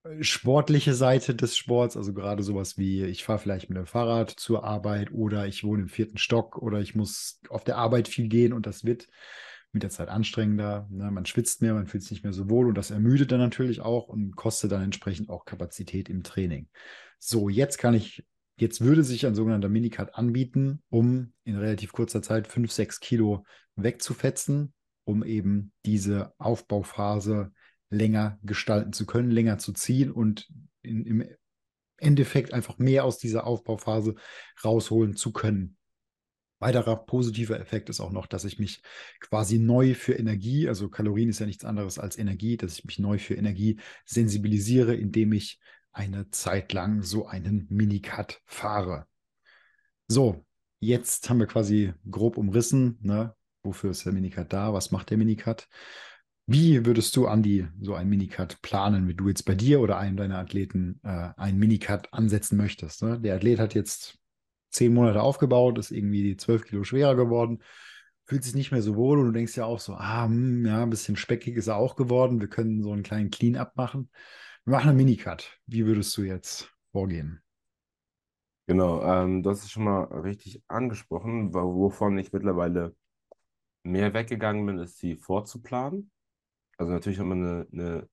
äh, 0.05 0.23
sportliche 0.23 0.93
Seite 0.93 1.35
des 1.35 1.57
Sports, 1.57 1.97
also 1.97 2.13
gerade 2.13 2.43
sowas 2.43 2.77
wie, 2.77 3.05
ich 3.05 3.25
fahre 3.25 3.39
vielleicht 3.39 3.71
mit 3.71 3.79
dem 3.79 3.87
Fahrrad 3.87 4.31
zur 4.31 4.65
Arbeit 4.65 5.13
oder 5.13 5.47
ich 5.47 5.65
wohne 5.65 5.85
im 5.85 5.89
vierten 5.89 6.19
Stock 6.19 6.59
oder 6.59 6.81
ich 6.81 6.95
muss 6.95 7.41
auf 7.49 7.65
der 7.65 7.79
Arbeit 7.79 8.09
viel 8.09 8.29
gehen 8.29 8.53
und 8.53 8.67
das 8.67 8.85
wird 8.85 9.09
mit 9.73 9.83
der 9.83 9.91
Zeit 9.91 10.09
anstrengender. 10.09 10.89
Ne? 10.91 11.11
Man 11.11 11.27
schwitzt 11.27 11.63
mehr, 11.63 11.75
man 11.75 11.87
fühlt 11.87 12.03
sich 12.03 12.13
nicht 12.13 12.25
mehr 12.25 12.33
so 12.33 12.49
wohl 12.51 12.69
und 12.69 12.77
das 12.77 12.91
ermüdet 12.91 13.33
dann 13.33 13.41
natürlich 13.41 13.81
auch 13.81 14.09
und 14.09 14.37
kostet 14.37 14.73
dann 14.73 14.83
entsprechend 14.83 15.29
auch 15.29 15.45
Kapazität 15.45 16.09
im 16.09 16.23
Training. 16.23 16.69
So, 17.19 17.49
jetzt 17.49 17.79
kann 17.79 17.95
ich, 17.95 18.25
jetzt 18.57 18.81
würde 18.81 19.05
sich 19.05 19.27
ein 19.27 19.35
sogenannter 19.35 19.69
Minicut 19.69 20.15
anbieten, 20.15 20.83
um 20.89 21.33
in 21.45 21.57
relativ 21.57 21.93
kurzer 21.93 22.23
Zeit 22.23 22.47
5, 22.47 22.71
6 22.71 23.01
Kilo 23.01 23.45
wegzufetzen, 23.77 24.73
um 25.05 25.25
eben 25.25 25.73
diese 25.85 26.33
Aufbauphase 26.39 27.53
länger 27.91 28.39
gestalten 28.43 28.93
zu 28.93 29.07
können, 29.07 29.31
länger 29.31 29.59
zu 29.59 29.73
ziehen 29.73 30.11
und 30.11 30.49
in, 30.83 31.05
im 31.05 31.25
Endeffekt 31.97 32.53
einfach 32.53 32.79
mehr 32.79 33.05
aus 33.05 33.19
dieser 33.19 33.47
Aufbauphase 33.47 34.15
rausholen 34.65 35.17
zu 35.17 35.33
können. 35.33 35.78
Weiterer 36.61 36.97
positiver 36.97 37.61
Effekt 37.61 37.89
ist 37.89 38.01
auch 38.01 38.11
noch, 38.11 38.27
dass 38.27 38.45
ich 38.45 38.59
mich 38.59 38.83
quasi 39.21 39.59
neu 39.59 39.95
für 39.95 40.15
Energie, 40.15 40.69
also 40.69 40.89
Kalorien 40.89 41.29
ist 41.29 41.39
ja 41.39 41.47
nichts 41.47 41.65
anderes 41.65 41.99
als 41.99 42.19
Energie, 42.19 42.57
dass 42.57 42.79
ich 42.79 42.85
mich 42.85 42.99
neu 42.99 43.19
für 43.19 43.35
Energie 43.35 43.79
sensibilisiere, 44.05 44.95
indem 44.95 45.33
ich 45.33 45.61
eine 45.93 46.31
Zeit 46.31 46.73
lang 46.73 47.03
so 47.03 47.27
einen 47.27 47.67
Minicut 47.71 48.41
fahre. 48.45 49.07
So, 50.09 50.45
jetzt 50.81 51.29
haben 51.29 51.39
wir 51.39 51.47
quasi 51.47 51.93
grob 52.11 52.37
umrissen, 52.37 52.99
ne? 53.03 53.35
wofür 53.63 53.91
ist 53.91 54.05
der 54.05 54.13
Minicut 54.13 54.53
da, 54.53 54.73
was 54.73 54.91
macht 54.91 55.11
der 55.11 55.19
Minicut. 55.19 55.69
Wie 56.47 56.87
würdest 56.87 57.15
du, 57.15 57.27
Andi, 57.27 57.69
so 57.81 57.95
ein 57.95 58.09
Minicut 58.09 58.63
planen, 58.63 59.07
wie 59.07 59.15
du 59.15 59.29
jetzt 59.29 59.45
bei 59.45 59.55
dir 59.55 59.81
oder 59.81 59.99
einem 59.99 60.17
deiner 60.17 60.39
Athleten 60.39 60.99
äh, 61.03 61.29
einen 61.37 61.59
Minicut 61.59 62.13
ansetzen 62.13 62.57
möchtest? 62.57 63.03
Ne? 63.03 63.21
Der 63.21 63.37
Athlet 63.37 63.59
hat 63.59 63.75
jetzt 63.75 64.19
zehn 64.71 64.95
Monate 64.95 65.23
aufgebaut, 65.23 65.79
ist 65.79 65.91
irgendwie 65.91 66.37
zwölf 66.37 66.65
Kilo 66.65 66.85
schwerer 66.85 67.17
geworden. 67.17 67.63
fühlt 68.27 68.45
sich 68.45 68.55
nicht 68.55 68.73
mehr 68.73 68.83
so 68.83 68.97
wohl 68.97 69.19
und 69.19 69.27
du 69.27 69.33
denkst 69.33 69.57
ja 69.57 69.65
auch 69.65 69.81
so, 69.81 69.95
ah, 69.95 70.27
hm, 70.27 70.67
ja, 70.67 70.83
ein 70.83 70.91
bisschen 70.91 71.17
speckig 71.17 71.57
ist 71.57 71.69
er 71.69 71.77
auch 71.77 71.97
geworden. 71.97 72.41
Wir 72.41 72.49
können 72.49 72.83
so 72.83 72.93
einen 72.93 73.03
kleinen 73.03 73.31
Clean-up 73.31 73.77
machen. 73.77 74.11
Wir 74.65 74.73
machen 74.73 74.89
einen 74.91 74.99
Minicut. 74.99 75.59
Wie 75.67 75.87
würdest 75.87 76.17
du 76.17 76.23
jetzt 76.23 76.71
vorgehen? 76.93 77.43
Genau, 78.67 79.03
ähm, 79.03 79.43
hast 79.47 79.65
es 79.65 79.71
schon 79.71 79.85
mal 79.85 80.05
richtig 80.05 80.63
angesprochen, 80.69 81.55
wo- 81.55 81.75
wovon 81.75 82.19
ich 82.19 82.33
mittlerweile 82.33 82.95
mehr 83.85 84.15
weggegangen 84.15 84.67
bin, 84.67 84.79
ist 84.79 84.99
sie 84.99 85.17
vorzuplanen. 85.17 86.11
Also 86.79 86.93
natürlich 86.93 87.19
hat 87.21 87.27
man 87.27 87.45
eine, 87.45 87.69
eine 87.73 88.09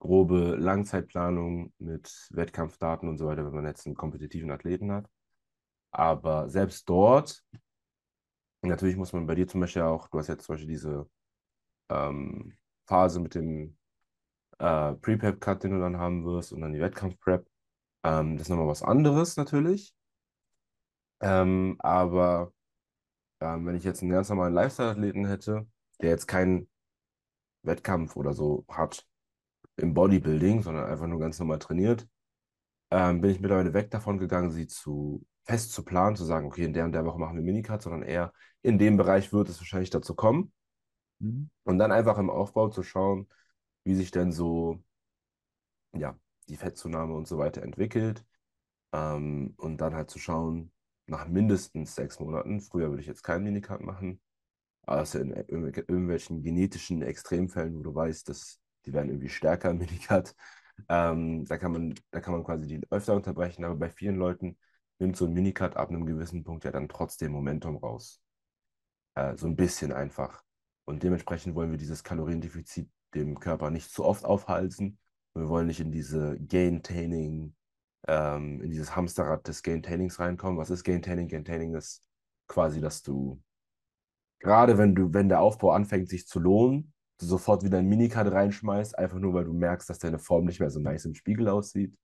grobe 0.00 0.56
Langzeitplanung 0.56 1.72
mit 1.78 2.28
Wettkampfdaten 2.32 3.08
und 3.08 3.18
so 3.18 3.26
weiter, 3.26 3.46
wenn 3.46 3.54
man 3.54 3.66
jetzt 3.66 3.86
einen 3.86 3.96
kompetitiven 3.96 4.50
Athleten 4.52 4.92
hat. 4.92 5.08
Aber 5.92 6.48
selbst 6.48 6.88
dort, 6.88 7.44
natürlich 8.62 8.96
muss 8.96 9.12
man 9.12 9.26
bei 9.26 9.34
dir 9.34 9.48
zum 9.48 9.60
Beispiel 9.60 9.82
auch, 9.82 10.08
du 10.08 10.18
hast 10.18 10.28
jetzt 10.28 10.44
zum 10.44 10.54
Beispiel 10.54 10.68
diese 10.68 11.08
ähm, 11.88 12.56
Phase 12.86 13.20
mit 13.20 13.34
dem 13.34 13.76
äh, 14.58 14.92
Pre-Prep-Cut, 14.94 15.64
den 15.64 15.72
du 15.72 15.80
dann 15.80 15.98
haben 15.98 16.24
wirst 16.24 16.52
und 16.52 16.60
dann 16.60 16.72
die 16.72 16.80
Wettkampf-Prep. 16.80 17.46
Ähm, 18.04 18.36
das 18.36 18.42
ist 18.42 18.48
nochmal 18.50 18.68
was 18.68 18.82
anderes 18.82 19.36
natürlich. 19.36 19.94
Ähm, 21.20 21.76
aber 21.80 22.52
ähm, 23.40 23.66
wenn 23.66 23.74
ich 23.74 23.84
jetzt 23.84 24.02
einen 24.02 24.12
ganz 24.12 24.28
normalen 24.28 24.54
Lifestyle-Athleten 24.54 25.26
hätte, 25.26 25.66
der 26.00 26.10
jetzt 26.10 26.26
keinen 26.26 26.68
Wettkampf 27.62 28.16
oder 28.16 28.32
so 28.32 28.64
hat 28.68 29.06
im 29.76 29.94
Bodybuilding, 29.94 30.62
sondern 30.62 30.86
einfach 30.86 31.06
nur 31.06 31.20
ganz 31.20 31.38
normal 31.38 31.58
trainiert, 31.58 32.06
ähm, 32.90 33.20
bin 33.20 33.30
ich 33.30 33.40
mittlerweile 33.40 33.74
weg 33.74 33.90
davon 33.90 34.18
gegangen, 34.18 34.50
sie 34.50 34.66
zu 34.66 35.24
fest 35.44 35.72
zu 35.72 35.84
planen, 35.84 36.16
zu 36.16 36.24
sagen, 36.24 36.46
okay, 36.46 36.64
in 36.64 36.72
der 36.72 36.84
und 36.84 36.92
der 36.92 37.04
Woche 37.04 37.18
machen 37.18 37.36
wir 37.36 37.42
Minicut, 37.42 37.82
sondern 37.82 38.02
eher 38.02 38.32
in 38.62 38.78
dem 38.78 38.96
Bereich 38.96 39.32
wird 39.32 39.48
es 39.48 39.58
wahrscheinlich 39.60 39.90
dazu 39.90 40.14
kommen. 40.14 40.52
Mhm. 41.20 41.50
Und 41.64 41.78
dann 41.78 41.92
einfach 41.92 42.18
im 42.18 42.30
Aufbau 42.30 42.68
zu 42.68 42.82
schauen, 42.82 43.28
wie 43.84 43.94
sich 43.94 44.10
denn 44.10 44.32
so, 44.32 44.82
ja, 45.92 46.18
die 46.48 46.56
Fettzunahme 46.56 47.14
und 47.14 47.28
so 47.28 47.38
weiter 47.38 47.62
entwickelt. 47.62 48.24
Ähm, 48.92 49.54
und 49.58 49.78
dann 49.80 49.94
halt 49.94 50.10
zu 50.10 50.18
schauen, 50.18 50.72
nach 51.06 51.28
mindestens 51.28 51.94
sechs 51.94 52.20
Monaten, 52.20 52.60
früher 52.60 52.90
würde 52.90 53.02
ich 53.02 53.08
jetzt 53.08 53.22
keinen 53.24 53.44
Minicut 53.44 53.82
machen, 53.82 54.20
außer 54.86 55.20
in 55.20 55.34
irgendw- 55.34 55.78
irgendwelchen 55.88 56.42
genetischen 56.42 57.02
Extremfällen, 57.02 57.78
wo 57.78 57.82
du 57.82 57.94
weißt, 57.94 58.28
dass 58.28 58.60
die 58.86 58.92
werden 58.92 59.10
irgendwie 59.10 59.28
stärker 59.28 59.70
im 59.70 59.78
Minicut. 59.78 60.34
Ähm, 60.88 61.44
da 61.46 61.58
kann 61.58 61.72
man, 61.72 61.94
da 62.10 62.20
kann 62.20 62.34
man 62.34 62.44
quasi 62.44 62.66
die 62.66 62.80
öfter 62.90 63.14
unterbrechen, 63.14 63.64
aber 63.64 63.76
bei 63.76 63.90
vielen 63.90 64.16
Leuten 64.16 64.58
nimmt 64.98 65.16
so 65.16 65.26
ein 65.26 65.32
Minicut 65.32 65.76
ab 65.76 65.88
einem 65.88 66.06
gewissen 66.06 66.44
Punkt 66.44 66.64
ja 66.64 66.70
dann 66.70 66.88
trotzdem 66.88 67.32
Momentum 67.32 67.76
raus. 67.76 68.20
Äh, 69.14 69.36
so 69.36 69.46
ein 69.46 69.56
bisschen 69.56 69.92
einfach. 69.92 70.42
Und 70.84 71.02
dementsprechend 71.02 71.54
wollen 71.54 71.70
wir 71.70 71.78
dieses 71.78 72.04
Kaloriendefizit 72.04 72.90
dem 73.14 73.38
Körper 73.38 73.70
nicht 73.70 73.90
zu 73.90 74.04
oft 74.04 74.24
aufhalsen. 74.24 74.98
Wir 75.34 75.48
wollen 75.48 75.66
nicht 75.66 75.80
in 75.80 75.92
diese 75.92 76.38
Gain-Taining, 76.40 77.54
ähm, 78.08 78.60
in 78.60 78.70
dieses 78.70 78.96
Hamsterrad 78.96 79.46
des 79.46 79.62
Gain-Tainings 79.62 80.18
reinkommen. 80.18 80.58
Was 80.58 80.70
ist 80.70 80.84
Gain-Taining? 80.84 81.28
Gain-Taining 81.28 81.74
ist 81.74 82.02
quasi, 82.48 82.80
dass 82.80 83.02
du, 83.02 83.40
gerade 84.40 84.78
wenn 84.78 84.94
du, 84.94 85.12
wenn 85.12 85.28
der 85.28 85.40
Aufbau 85.40 85.72
anfängt, 85.72 86.08
sich 86.08 86.26
zu 86.26 86.40
lohnen, 86.40 86.92
du 87.20 87.26
sofort 87.26 87.62
wieder 87.64 87.78
ein 87.78 87.88
Minicut 87.88 88.30
reinschmeißt, 88.32 88.98
einfach 88.98 89.18
nur, 89.18 89.34
weil 89.34 89.44
du 89.44 89.52
merkst, 89.52 89.88
dass 89.90 89.98
deine 89.98 90.18
Form 90.18 90.44
nicht 90.46 90.60
mehr 90.60 90.70
so 90.70 90.80
nice 90.80 91.04
im 91.04 91.14
Spiegel 91.14 91.48
aussieht. 91.48 91.96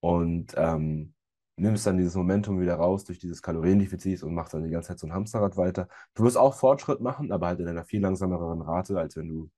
Und 0.00 0.54
ähm, 0.56 1.14
nimmst 1.56 1.86
dann 1.86 1.98
dieses 1.98 2.14
Momentum 2.14 2.60
wieder 2.60 2.76
raus 2.76 3.04
durch 3.04 3.18
dieses 3.18 3.42
Kaloriendefizit 3.42 4.22
und 4.22 4.34
machst 4.34 4.54
dann 4.54 4.64
die 4.64 4.70
ganze 4.70 4.88
Zeit 4.88 4.98
so 4.98 5.06
ein 5.06 5.12
Hamsterrad 5.12 5.56
weiter. 5.56 5.88
Du 6.14 6.24
wirst 6.24 6.38
auch 6.38 6.54
Fortschritt 6.54 7.00
machen, 7.00 7.32
aber 7.32 7.48
halt 7.48 7.60
in 7.60 7.68
einer 7.68 7.84
viel 7.84 8.00
langsameren 8.00 8.62
Rate, 8.62 8.98
als 8.98 9.16
wenn 9.16 9.28
du 9.28 9.50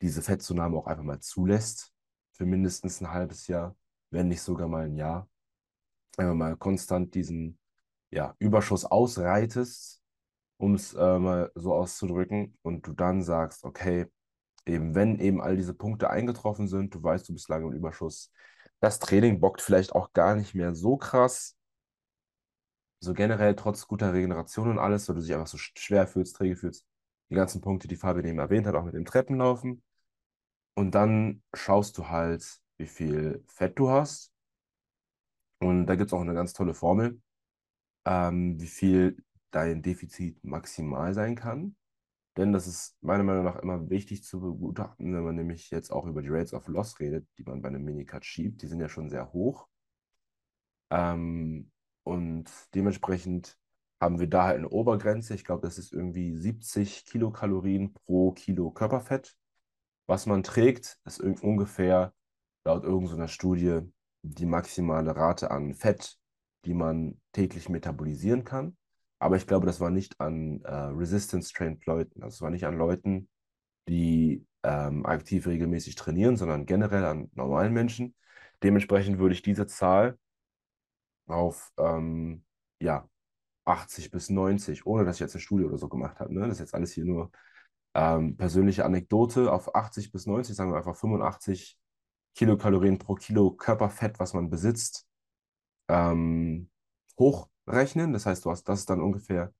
diese 0.00 0.22
Fettzunahme 0.22 0.76
auch 0.76 0.86
einfach 0.86 1.02
mal 1.02 1.20
zulässt 1.20 1.92
für 2.32 2.46
mindestens 2.46 3.00
ein 3.00 3.10
halbes 3.10 3.48
Jahr, 3.48 3.76
wenn 4.10 4.28
nicht 4.28 4.42
sogar 4.42 4.68
mal 4.68 4.84
ein 4.86 4.96
Jahr. 4.96 5.28
Einfach 6.16 6.34
mal 6.34 6.56
konstant 6.56 7.14
diesen 7.14 7.58
ja, 8.10 8.34
Überschuss 8.38 8.84
ausreitest, 8.84 10.02
um 10.58 10.74
es 10.74 10.94
äh, 10.94 11.18
mal 11.18 11.50
so 11.54 11.74
auszudrücken, 11.74 12.56
und 12.62 12.86
du 12.86 12.92
dann 12.92 13.22
sagst, 13.22 13.64
okay, 13.64 14.06
eben 14.66 14.94
wenn 14.94 15.18
eben 15.20 15.40
all 15.42 15.56
diese 15.56 15.74
Punkte 15.74 16.10
eingetroffen 16.10 16.68
sind, 16.68 16.94
du 16.94 17.02
weißt, 17.02 17.28
du 17.28 17.34
bist 17.34 17.48
lange 17.48 17.66
im 17.68 17.72
Überschuss, 17.74 18.32
das 18.80 18.98
Training 19.00 19.40
bockt 19.40 19.62
vielleicht 19.62 19.94
auch 19.94 20.12
gar 20.12 20.34
nicht 20.36 20.54
mehr 20.54 20.74
so 20.74 20.96
krass, 20.98 21.56
so 23.00 23.14
generell 23.14 23.54
trotz 23.56 23.86
guter 23.86 24.12
Regeneration 24.12 24.68
und 24.70 24.78
alles, 24.78 25.08
weil 25.08 25.16
du 25.16 25.22
dich 25.22 25.32
einfach 25.34 25.46
so 25.46 25.58
sch- 25.58 25.78
schwer 25.78 26.06
fühlst, 26.06 26.36
träge 26.36 26.56
fühlst, 26.56 26.86
die 27.30 27.34
ganzen 27.34 27.60
Punkte, 27.60 27.88
die 27.88 27.96
Fabian 27.96 28.26
eben 28.26 28.38
erwähnt 28.38 28.66
hat, 28.66 28.74
auch 28.74 28.84
mit 28.84 28.94
dem 28.94 29.04
Treppenlaufen. 29.04 29.82
Und 30.74 30.94
dann 30.94 31.42
schaust 31.54 31.98
du 31.98 32.08
halt, 32.08 32.60
wie 32.78 32.86
viel 32.86 33.44
Fett 33.48 33.78
du 33.78 33.90
hast. 33.90 34.32
Und 35.58 35.86
da 35.86 35.96
gibt 35.96 36.08
es 36.10 36.12
auch 36.14 36.20
eine 36.20 36.34
ganz 36.34 36.52
tolle 36.52 36.74
Formel, 36.74 37.20
ähm, 38.06 38.60
wie 38.60 38.68
viel 38.68 39.18
dein 39.50 39.82
Defizit 39.82 40.42
maximal 40.44 41.14
sein 41.14 41.36
kann. 41.36 41.76
Denn 42.36 42.52
das 42.52 42.66
ist 42.66 42.96
meiner 43.00 43.24
Meinung 43.24 43.44
nach 43.44 43.56
immer 43.56 43.88
wichtig 43.88 44.22
zu 44.22 44.40
begutachten, 44.40 45.14
wenn 45.14 45.24
man 45.24 45.36
nämlich 45.36 45.70
jetzt 45.70 45.90
auch 45.90 46.06
über 46.06 46.20
die 46.20 46.28
Rates 46.28 46.52
of 46.52 46.68
Loss 46.68 47.00
redet, 47.00 47.26
die 47.38 47.44
man 47.44 47.62
bei 47.62 47.68
einem 47.68 47.84
Minicut 47.84 48.24
schiebt. 48.26 48.60
Die 48.62 48.66
sind 48.66 48.80
ja 48.80 48.88
schon 48.88 49.08
sehr 49.08 49.32
hoch. 49.32 49.68
Ähm, 50.90 51.70
und 52.02 52.50
dementsprechend 52.74 53.58
haben 54.00 54.20
wir 54.20 54.28
da 54.28 54.44
halt 54.44 54.58
eine 54.58 54.68
Obergrenze. 54.68 55.34
Ich 55.34 55.44
glaube, 55.44 55.62
das 55.62 55.78
ist 55.78 55.92
irgendwie 55.92 56.36
70 56.36 57.06
Kilokalorien 57.06 57.94
pro 57.94 58.32
Kilo 58.32 58.70
Körperfett. 58.70 59.34
Was 60.06 60.26
man 60.26 60.42
trägt, 60.42 61.00
ist 61.04 61.20
ungefähr 61.20 62.12
laut 62.64 62.84
irgendeiner 62.84 63.28
Studie 63.28 63.80
die 64.22 64.46
maximale 64.46 65.16
Rate 65.16 65.50
an 65.50 65.74
Fett, 65.74 66.18
die 66.64 66.74
man 66.74 67.20
täglich 67.32 67.68
metabolisieren 67.68 68.44
kann. 68.44 68.76
Aber 69.18 69.36
ich 69.36 69.46
glaube, 69.46 69.66
das 69.66 69.80
war 69.80 69.90
nicht 69.90 70.20
an 70.20 70.62
äh, 70.62 70.72
Resistance-Trained 70.72 71.86
Leuten. 71.86 72.22
Also 72.22 72.34
es 72.34 72.42
war 72.42 72.50
nicht 72.50 72.66
an 72.66 72.76
Leuten, 72.76 73.28
die 73.88 74.46
ähm, 74.62 75.06
aktiv 75.06 75.46
regelmäßig 75.46 75.94
trainieren, 75.94 76.36
sondern 76.36 76.66
generell 76.66 77.04
an 77.04 77.30
normalen 77.34 77.72
Menschen. 77.72 78.14
Dementsprechend 78.62 79.18
würde 79.18 79.34
ich 79.34 79.42
diese 79.42 79.66
Zahl 79.66 80.18
auf 81.26 81.72
ähm, 81.78 82.44
ja, 82.80 83.08
80 83.64 84.10
bis 84.10 84.30
90, 84.30 84.86
ohne 84.86 85.04
dass 85.04 85.16
ich 85.16 85.20
jetzt 85.20 85.34
eine 85.34 85.42
Studie 85.42 85.64
oder 85.64 85.78
so 85.78 85.88
gemacht 85.88 86.20
habe. 86.20 86.34
Ne? 86.34 86.40
Das 86.42 86.52
ist 86.52 86.60
jetzt 86.60 86.74
alles 86.74 86.92
hier 86.92 87.04
nur 87.04 87.30
ähm, 87.94 88.36
persönliche 88.36 88.84
Anekdote. 88.84 89.52
Auf 89.52 89.74
80 89.74 90.12
bis 90.12 90.26
90, 90.26 90.54
sagen 90.54 90.72
wir 90.72 90.78
einfach 90.78 90.96
85 90.96 91.78
Kilokalorien 92.34 92.98
pro 92.98 93.14
Kilo 93.14 93.52
Körperfett, 93.52 94.18
was 94.18 94.34
man 94.34 94.50
besitzt, 94.50 95.06
ähm, 95.88 96.70
hochrechnen. 97.66 98.12
Das 98.12 98.26
heißt, 98.26 98.44
du 98.44 98.50
hast 98.50 98.64
das 98.64 98.80
ist 98.80 98.90
dann 98.90 99.00
ungefähr 99.00 99.52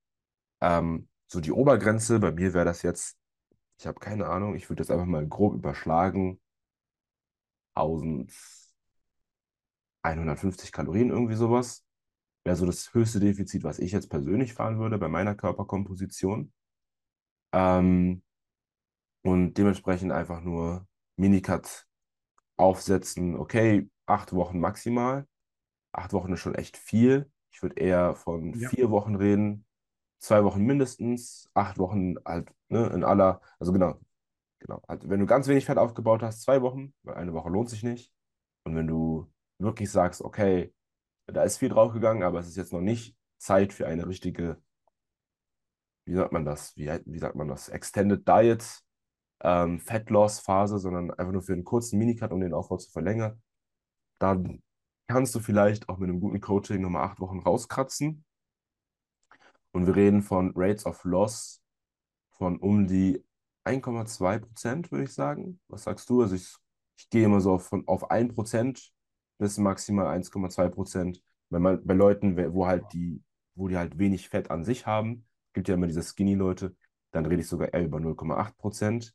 ähm, 0.60 1.08
so 1.28 1.40
die 1.40 1.52
Obergrenze. 1.52 2.20
Bei 2.20 2.32
mir 2.32 2.54
wäre 2.54 2.64
das 2.64 2.82
jetzt, 2.82 3.18
ich 3.78 3.86
habe 3.86 4.00
keine 4.00 4.26
Ahnung, 4.28 4.54
ich 4.56 4.68
würde 4.70 4.82
jetzt 4.82 4.90
einfach 4.90 5.06
mal 5.06 5.26
grob 5.26 5.54
überschlagen, 5.54 6.40
1150 10.02 10.72
Kalorien, 10.72 11.10
irgendwie 11.10 11.34
sowas. 11.34 11.84
Wäre 12.44 12.56
so 12.56 12.66
das 12.66 12.94
höchste 12.94 13.20
Defizit, 13.20 13.64
was 13.64 13.78
ich 13.78 13.92
jetzt 13.92 14.08
persönlich 14.10 14.54
fahren 14.54 14.78
würde 14.78 14.98
bei 14.98 15.08
meiner 15.08 15.34
Körperkomposition. 15.34 16.52
Ähm, 17.52 18.22
und 19.22 19.54
dementsprechend 19.54 20.12
einfach 20.12 20.40
nur 20.40 20.86
Minicut 21.16 21.86
aufsetzen. 22.56 23.36
Okay, 23.36 23.90
acht 24.06 24.32
Wochen 24.32 24.60
maximal. 24.60 25.26
Acht 25.92 26.12
Wochen 26.12 26.32
ist 26.34 26.40
schon 26.40 26.54
echt 26.54 26.76
viel. 26.76 27.30
Ich 27.56 27.62
würde 27.62 27.76
eher 27.80 28.14
von 28.14 28.52
Ja. 28.52 28.68
vier 28.68 28.90
Wochen 28.90 29.14
reden, 29.14 29.64
zwei 30.18 30.44
Wochen 30.44 30.60
mindestens, 30.62 31.48
acht 31.54 31.78
Wochen 31.78 32.16
halt 32.22 32.52
ne, 32.68 32.86
in 32.88 33.02
aller, 33.02 33.40
also 33.58 33.72
genau, 33.72 33.98
genau. 34.58 34.82
Also 34.86 35.08
wenn 35.08 35.20
du 35.20 35.26
ganz 35.26 35.48
wenig 35.48 35.64
Fett 35.64 35.78
aufgebaut 35.78 36.22
hast, 36.22 36.42
zwei 36.42 36.60
Wochen, 36.60 36.92
weil 37.02 37.14
eine 37.14 37.32
Woche 37.32 37.48
lohnt 37.48 37.70
sich 37.70 37.82
nicht. 37.82 38.12
Und 38.64 38.76
wenn 38.76 38.86
du 38.86 39.32
wirklich 39.58 39.90
sagst, 39.90 40.20
okay, 40.20 40.74
da 41.24 41.44
ist 41.44 41.56
viel 41.56 41.70
draufgegangen, 41.70 42.24
aber 42.24 42.40
es 42.40 42.48
ist 42.48 42.56
jetzt 42.58 42.74
noch 42.74 42.82
nicht 42.82 43.16
Zeit 43.38 43.72
für 43.72 43.86
eine 43.86 44.06
richtige, 44.06 44.62
wie 46.04 46.14
sagt 46.14 46.32
man 46.32 46.44
das? 46.44 46.76
Wie, 46.76 46.90
wie 47.06 47.18
sagt 47.18 47.36
man 47.36 47.48
das? 47.48 47.70
Extended 47.70 48.28
Diet, 48.28 48.82
ähm, 49.40 49.80
Fat 49.80 50.10
Loss 50.10 50.40
Phase, 50.40 50.78
sondern 50.78 51.10
einfach 51.12 51.32
nur 51.32 51.42
für 51.42 51.54
einen 51.54 51.64
kurzen 51.64 51.98
Minicut, 51.98 52.32
um 52.32 52.40
den 52.40 52.52
Aufbau 52.52 52.76
zu 52.76 52.90
verlängern. 52.90 53.42
Dann 54.18 54.62
kannst 55.06 55.34
du 55.34 55.40
vielleicht 55.40 55.88
auch 55.88 55.98
mit 55.98 56.10
einem 56.10 56.20
guten 56.20 56.40
Coaching 56.40 56.82
nochmal 56.82 57.04
acht 57.04 57.20
Wochen 57.20 57.40
rauskratzen. 57.40 58.24
Und 59.72 59.86
wir 59.86 59.94
reden 59.94 60.22
von 60.22 60.52
Rates 60.56 60.86
of 60.86 61.04
Loss 61.04 61.62
von 62.32 62.58
um 62.58 62.86
die 62.86 63.22
1,2 63.64 64.38
Prozent, 64.40 64.90
würde 64.90 65.04
ich 65.04 65.12
sagen. 65.12 65.60
Was 65.68 65.84
sagst 65.84 66.08
du? 66.08 66.22
Also 66.22 66.34
ich, 66.34 66.54
ich 66.98 67.10
gehe 67.10 67.24
immer 67.24 67.40
so 67.40 67.58
von, 67.58 67.86
auf 67.86 68.10
1 68.10 68.34
Prozent 68.34 68.92
bis 69.38 69.58
maximal 69.58 70.06
1,2 70.06 70.68
Prozent. 70.70 71.22
Bei, 71.50 71.58
bei 71.58 71.94
Leuten, 71.94 72.36
wo 72.54 72.66
halt 72.66 72.92
die, 72.92 73.22
wo 73.54 73.68
die 73.68 73.76
halt 73.76 73.98
wenig 73.98 74.28
Fett 74.28 74.50
an 74.50 74.64
sich 74.64 74.86
haben, 74.86 75.26
gibt 75.52 75.68
ja 75.68 75.74
immer 75.74 75.86
diese 75.86 76.02
Skinny-Leute, 76.02 76.76
dann 77.12 77.26
rede 77.26 77.42
ich 77.42 77.48
sogar 77.48 77.72
eher 77.72 77.84
über 77.84 77.98
0,8 77.98 78.56
Prozent 78.56 79.14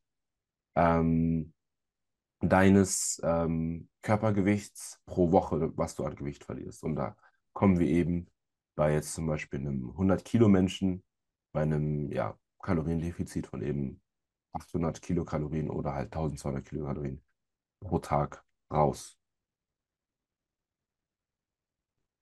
ähm, 0.75 1.53
deines 2.41 3.21
ähm, 3.23 3.89
Körpergewichts 4.01 4.99
pro 5.05 5.31
Woche, 5.31 5.71
was 5.77 5.95
du 5.95 6.03
an 6.05 6.15
Gewicht 6.15 6.43
verlierst. 6.43 6.83
Und 6.83 6.95
da 6.95 7.15
kommen 7.53 7.79
wir 7.79 7.87
eben 7.87 8.27
bei 8.75 8.93
jetzt 8.93 9.13
zum 9.13 9.27
Beispiel 9.27 9.59
einem 9.59 9.91
100 9.91 10.25
Kilo 10.25 10.47
Menschen 10.47 11.03
bei 11.53 11.61
einem 11.61 12.11
ja, 12.11 12.37
Kaloriendefizit 12.61 13.47
von 13.47 13.61
eben 13.61 14.01
800 14.53 15.01
Kilokalorien 15.01 15.69
oder 15.69 15.93
halt 15.93 16.07
1200 16.07 16.65
Kilokalorien 16.65 17.21
pro 17.79 17.99
Tag 17.99 18.43
raus. 18.71 19.17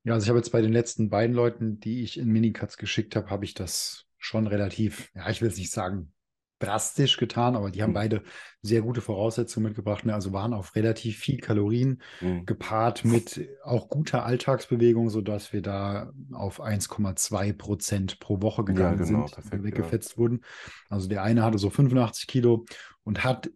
Ja, 0.04 0.14
also 0.14 0.26
ich 0.26 0.30
habe 0.30 0.40
jetzt 0.40 0.52
bei 0.52 0.62
den 0.62 0.72
letzten 0.72 1.10
beiden 1.10 1.36
Leuten, 1.36 1.80
die 1.80 2.04
ich 2.04 2.18
in 2.18 2.30
Minicuts 2.30 2.78
geschickt 2.78 3.16
habe, 3.16 3.30
habe 3.30 3.46
ich 3.46 3.54
das 3.54 4.08
schon 4.18 4.48
relativ, 4.48 5.14
ja, 5.14 5.30
ich 5.30 5.42
will 5.42 5.50
es 5.50 5.58
nicht 5.58 5.72
sagen, 5.72 6.14
drastisch 6.60 7.18
getan, 7.18 7.56
aber 7.56 7.72
die 7.72 7.82
haben 7.82 7.94
beide 7.94 8.24
sehr 8.62 8.82
gute 8.82 9.02
Voraussetzungen 9.02 9.68
mitgebracht. 9.68 10.06
Ne? 10.06 10.14
Also 10.14 10.34
waren 10.34 10.54
auf 10.54 10.76
relativ 10.76 11.18
viel 11.18 11.38
Kalorien 11.38 12.02
mhm. 12.22 12.46
gepaart 12.46 13.06
mit 13.06 13.48
auch 13.64 13.90
guter 13.90 14.26
Alltagsbewegung, 14.26 15.10
sodass 15.10 15.54
wir 15.54 15.62
da 15.62 16.12
auf 16.34 16.62
1,2 16.62 17.54
Prozent 17.54 18.20
pro 18.20 18.42
Woche 18.42 18.64
gegangen 18.66 19.00
ja, 19.00 19.06
genau, 19.06 19.28
sind, 19.28 19.36
perfekt, 19.36 19.64
weggefetzt 19.64 20.12
ja. 20.12 20.18
wurden. 20.18 20.42
Also 20.90 21.08
der 21.08 21.24
eine 21.24 21.44
hatte 21.44 21.58
so 21.58 21.70
85 21.70 22.28
Kilo 22.28 22.66
und 23.04 23.24
hat 23.24 23.50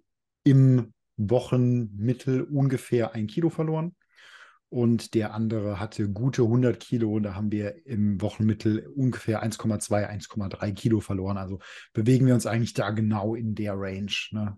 im 0.43 0.93
Wochenmittel 1.17 2.41
ungefähr 2.41 3.13
ein 3.13 3.27
Kilo 3.27 3.49
verloren 3.49 3.95
und 4.73 5.13
der 5.13 5.35
andere 5.35 5.79
hatte 5.79 6.09
gute 6.09 6.41
100 6.41 6.79
Kilo 6.79 7.13
und 7.13 7.23
da 7.23 7.35
haben 7.35 7.51
wir 7.51 7.85
im 7.85 8.19
Wochenmittel 8.21 8.87
ungefähr 8.87 9.43
1,2, 9.43 10.09
1,3 10.09 10.73
Kilo 10.73 10.99
verloren. 10.99 11.37
Also 11.37 11.59
bewegen 11.93 12.25
wir 12.25 12.33
uns 12.33 12.47
eigentlich 12.47 12.73
da 12.73 12.89
genau 12.89 13.35
in 13.35 13.53
der 13.53 13.75
Range. 13.75 14.11
Ne? 14.31 14.57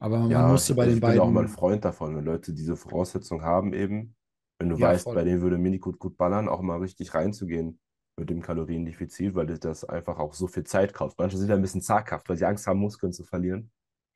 Aber 0.00 0.18
man 0.18 0.30
ja, 0.32 0.48
musste 0.48 0.74
bei 0.74 0.86
den 0.86 0.98
beiden. 0.98 1.18
Ich 1.18 1.20
bin 1.20 1.28
auch 1.28 1.32
mal 1.32 1.44
ein 1.44 1.48
Freund 1.48 1.84
davon, 1.84 2.16
wenn 2.16 2.24
Leute 2.24 2.52
diese 2.52 2.74
Voraussetzung 2.74 3.42
haben, 3.42 3.72
eben, 3.74 4.16
wenn 4.58 4.70
du 4.70 4.76
ja, 4.76 4.88
weißt, 4.88 5.04
voll. 5.04 5.14
bei 5.14 5.22
denen 5.22 5.40
würde 5.40 5.56
Minikut 5.56 6.00
gut 6.00 6.16
ballern, 6.16 6.48
auch 6.48 6.60
mal 6.60 6.80
richtig 6.80 7.14
reinzugehen 7.14 7.78
mit 8.16 8.30
dem 8.30 8.42
Kaloriendefizit, 8.42 9.36
weil 9.36 9.46
das 9.46 9.84
einfach 9.84 10.18
auch 10.18 10.34
so 10.34 10.48
viel 10.48 10.64
Zeit 10.64 10.92
kauft. 10.94 11.16
Manche 11.20 11.38
sind 11.38 11.48
ja 11.48 11.54
ein 11.54 11.62
bisschen 11.62 11.80
zaghaft, 11.80 12.28
weil 12.28 12.36
sie 12.36 12.44
Angst 12.44 12.66
haben, 12.66 12.80
Muskeln 12.80 13.12
zu 13.12 13.22
verlieren. 13.22 13.70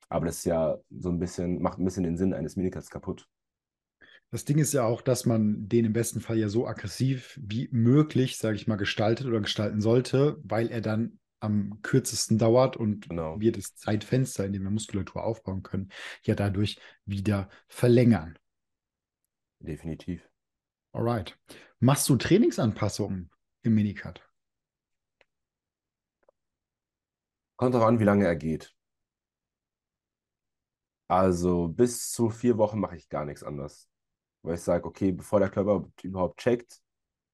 Aber 0.09 0.25
das 0.25 0.39
ist 0.39 0.45
ja 0.45 0.77
so 0.89 1.07
ein 1.07 1.19
bisschen, 1.19 1.61
macht 1.61 1.79
ein 1.79 1.85
bisschen 1.85 2.03
den 2.03 2.17
Sinn 2.17 2.33
eines 2.33 2.57
Minicuts 2.57 2.89
kaputt. 2.89 3.25
Das 4.31 4.45
Ding 4.45 4.59
ist 4.59 4.73
ja 4.73 4.85
auch, 4.85 5.01
dass 5.01 5.25
man 5.25 5.67
den 5.67 5.85
im 5.85 5.93
besten 5.93 6.21
Fall 6.21 6.37
ja 6.37 6.49
so 6.49 6.67
aggressiv 6.67 7.39
wie 7.41 7.67
möglich, 7.71 8.37
sage 8.37 8.55
ich 8.55 8.67
mal, 8.67 8.75
gestaltet 8.75 9.25
oder 9.25 9.41
gestalten 9.41 9.81
sollte, 9.81 10.37
weil 10.43 10.69
er 10.69 10.81
dann 10.81 11.19
am 11.39 11.81
kürzesten 11.81 12.37
dauert 12.37 12.77
und 12.77 13.09
genau. 13.09 13.39
wir 13.39 13.51
das 13.51 13.73
Zeitfenster, 13.75 14.45
in 14.45 14.53
dem 14.53 14.63
wir 14.63 14.71
Muskulatur 14.71 15.23
aufbauen 15.23 15.63
können, 15.63 15.89
ja 16.23 16.35
dadurch 16.35 16.79
wieder 17.05 17.49
verlängern. 17.67 18.37
Definitiv. 19.59 20.29
Alright. 20.91 21.37
Machst 21.79 22.07
du 22.09 22.15
Trainingsanpassungen 22.15 23.31
im 23.61 23.73
Minicut? 23.73 24.21
Kommt 27.55 27.73
darauf 27.73 27.87
an, 27.87 27.99
wie 27.99 28.05
lange 28.05 28.25
er 28.25 28.35
geht. 28.35 28.73
Also 31.07 31.67
bis 31.67 32.11
zu 32.11 32.29
vier 32.29 32.57
Wochen 32.57 32.79
mache 32.79 32.95
ich 32.95 33.09
gar 33.09 33.25
nichts 33.25 33.43
anders. 33.43 33.88
Weil 34.41 34.55
ich 34.55 34.61
sage, 34.61 34.85
okay, 34.85 35.11
bevor 35.11 35.39
der 35.39 35.49
Körper 35.49 35.89
überhaupt 36.01 36.39
checkt, 36.39 36.81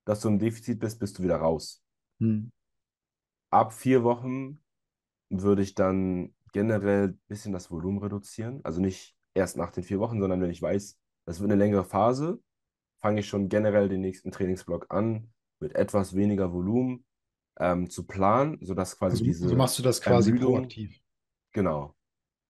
dass 0.06 0.22
du 0.22 0.30
im 0.30 0.40
Defizit 0.40 0.80
bist, 0.80 1.00
bist 1.00 1.18
du 1.18 1.24
wieder 1.24 1.38
raus. 1.38 1.84
Hm. 2.20 2.52
Ab 3.52 3.74
vier 3.74 4.04
Wochen 4.04 4.64
würde 5.30 5.62
ich 5.62 5.76
dann 5.76 6.36
generell 6.54 7.10
ein 7.10 7.22
bisschen 7.28 7.54
das 7.54 7.70
Volumen 7.70 8.00
reduzieren. 8.00 8.62
Also 8.64 8.82
nicht 8.82 9.16
erst 9.34 9.58
nach 9.58 9.72
den 9.72 9.84
vier 9.84 10.00
Wochen, 10.00 10.20
sondern 10.20 10.42
wenn 10.42 10.52
ich 10.52 10.62
weiß, 10.62 10.98
das 11.26 11.40
wird 11.40 11.52
eine 11.52 11.60
längere 11.60 11.84
Phase, 11.84 12.40
fange 13.02 13.20
ich 13.20 13.28
schon 13.28 13.50
generell 13.50 13.90
den 13.90 14.02
nächsten 14.02 14.32
Trainingsblock 14.32 14.88
an, 14.90 15.32
mit 15.60 15.76
etwas 15.76 16.16
weniger 16.16 16.54
Volumen 16.54 17.06
ähm, 17.60 17.90
zu 17.90 18.06
planen, 18.06 18.58
sodass 18.62 18.98
quasi 18.98 19.16
also, 19.16 19.24
diese. 19.24 19.44
Also 19.46 19.56
machst 19.56 19.80
du 19.80 19.84
das 19.84 20.02
quasi 20.02 20.30
Ermüdung, 20.30 20.54
proaktiv. 20.56 21.00
Genau. 21.52 21.96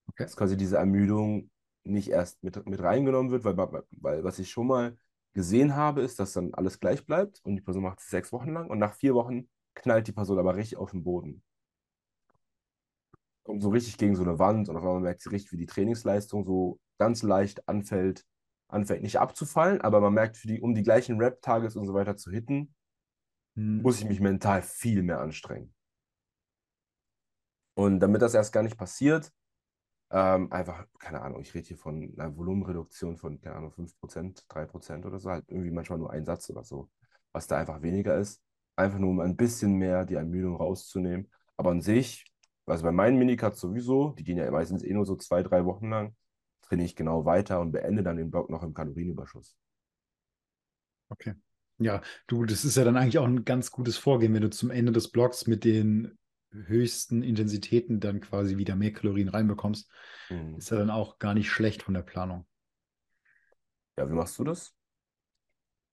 Okay. 0.08 0.23
Dass 0.23 0.36
quasi 0.36 0.58
diese 0.58 0.77
Ermüdung 0.77 1.49
nicht 1.86 2.10
erst 2.10 2.43
mit, 2.43 2.67
mit 2.67 2.82
reingenommen 2.82 3.32
wird, 3.32 3.43
weil, 3.43 3.58
weil 3.91 4.24
was 4.24 4.39
ich 4.39 4.50
schon 4.50 4.67
mal 4.67 4.98
gesehen 5.34 5.76
habe, 5.76 6.02
ist, 6.02 6.19
dass 6.19 6.34
dann 6.34 6.54
alles 6.54 6.80
gleich 6.80 7.06
bleibt 7.06 7.41
und 7.43 7.56
die 7.56 7.62
Person 7.62 7.84
macht 7.84 8.00
es 8.00 8.10
sechs 8.10 8.32
Wochen 8.32 8.54
lang 8.54 8.69
und 8.69 8.80
nach 8.80 8.93
vier 8.93 9.13
Wochen 9.13 9.50
knallt 9.76 10.08
die 10.08 10.13
Person 10.13 10.39
aber 10.39 10.56
richtig 10.56 10.78
auf 10.78 10.91
den 10.91 11.04
Boden. 11.04 11.43
Kommt 13.43 13.62
so 13.62 13.69
richtig 13.69 13.98
gegen 13.98 14.15
so 14.15 14.24
eine 14.24 14.39
Wand 14.39 14.69
und 14.69 14.78
auf 14.78 14.84
einmal 14.84 15.02
merkt 15.02 15.21
sie 15.21 15.30
richtig, 15.30 15.52
wie 15.52 15.58
die 15.58 15.65
Trainingsleistung 15.67 16.45
so 16.45 16.80
ganz 16.98 17.21
leicht 17.21 17.67
anfällt, 17.67 18.26
anfängt 18.67 19.04
nicht 19.04 19.19
abzufallen, 19.19 19.82
aber 19.82 20.00
man 20.00 20.13
merkt, 20.13 20.38
für 20.38 20.48
die, 20.48 20.62
um 20.62 20.74
die 20.74 20.84
gleichen 20.84 21.19
Rap-Targets 21.19 21.76
und 21.76 21.86
so 21.86 21.93
weiter 21.93 22.15
zu 22.17 22.32
hitten, 22.32 22.74
hm. 23.56 23.82
muss 23.82 24.00
ich 24.00 24.08
mich 24.08 24.19
mental 24.19 24.62
viel 24.62 25.04
mehr 25.04 25.19
anstrengen. 25.19 25.74
Und 27.76 28.00
damit 28.00 28.21
das 28.21 28.34
erst 28.34 28.54
gar 28.54 28.63
nicht 28.63 28.78
passiert, 28.78 29.32
ähm, 30.11 30.51
einfach, 30.51 30.85
keine 30.99 31.21
Ahnung, 31.21 31.41
ich 31.41 31.53
rede 31.53 31.67
hier 31.67 31.77
von 31.77 32.13
einer 32.17 32.35
Volumenreduktion 32.35 33.17
von, 33.17 33.39
keine 33.41 33.55
Ahnung, 33.57 33.71
5%, 33.71 34.45
3% 34.49 35.05
oder 35.05 35.19
so, 35.19 35.29
halt 35.29 35.45
irgendwie 35.49 35.71
manchmal 35.71 35.99
nur 35.99 36.11
ein 36.11 36.25
Satz 36.25 36.49
oder 36.49 36.63
so, 36.63 36.89
was 37.31 37.47
da 37.47 37.57
einfach 37.57 37.81
weniger 37.81 38.17
ist. 38.17 38.41
Einfach 38.75 38.99
nur, 38.99 39.09
um 39.11 39.19
ein 39.19 39.35
bisschen 39.35 39.73
mehr 39.75 40.05
die 40.05 40.15
Ermüdung 40.15 40.55
rauszunehmen. 40.57 41.31
Aber 41.57 41.71
an 41.71 41.81
sich, 41.81 42.25
also 42.65 42.83
bei 42.83 42.91
meinen 42.91 43.17
Minicuts 43.17 43.59
sowieso, 43.59 44.11
die 44.11 44.23
gehen 44.23 44.37
ja 44.37 44.49
meistens 44.51 44.83
eh 44.83 44.93
nur 44.93 45.05
so 45.05 45.15
zwei, 45.15 45.43
drei 45.43 45.65
Wochen 45.65 45.89
lang, 45.89 46.15
trainiere 46.61 46.85
ich 46.85 46.95
genau 46.95 47.25
weiter 47.25 47.59
und 47.61 47.71
beende 47.71 48.03
dann 48.03 48.17
den 48.17 48.31
Block 48.31 48.49
noch 48.49 48.63
im 48.63 48.73
Kalorienüberschuss. 48.73 49.55
Okay. 51.09 51.33
Ja, 51.77 52.01
du, 52.27 52.45
das 52.45 52.63
ist 52.63 52.77
ja 52.77 52.83
dann 52.83 52.97
eigentlich 52.97 53.17
auch 53.17 53.25
ein 53.25 53.43
ganz 53.45 53.71
gutes 53.71 53.97
Vorgehen, 53.97 54.33
wenn 54.33 54.41
du 54.41 54.49
zum 54.49 54.71
Ende 54.71 54.91
des 54.91 55.11
Blocks 55.11 55.45
mit 55.45 55.65
den 55.65 56.17
höchsten 56.67 57.23
Intensitäten 57.23 57.99
dann 57.99 58.21
quasi 58.21 58.57
wieder 58.57 58.75
mehr 58.75 58.93
Kalorien 58.93 59.29
reinbekommst, 59.29 59.89
mhm. 60.29 60.55
ist 60.57 60.71
ja 60.71 60.77
dann 60.77 60.89
auch 60.89 61.19
gar 61.19 61.33
nicht 61.33 61.49
schlecht 61.49 61.83
von 61.83 61.93
der 61.93 62.01
Planung. 62.01 62.45
Ja, 63.97 64.09
wie 64.09 64.13
machst 64.13 64.37
du 64.39 64.43
das? 64.43 64.74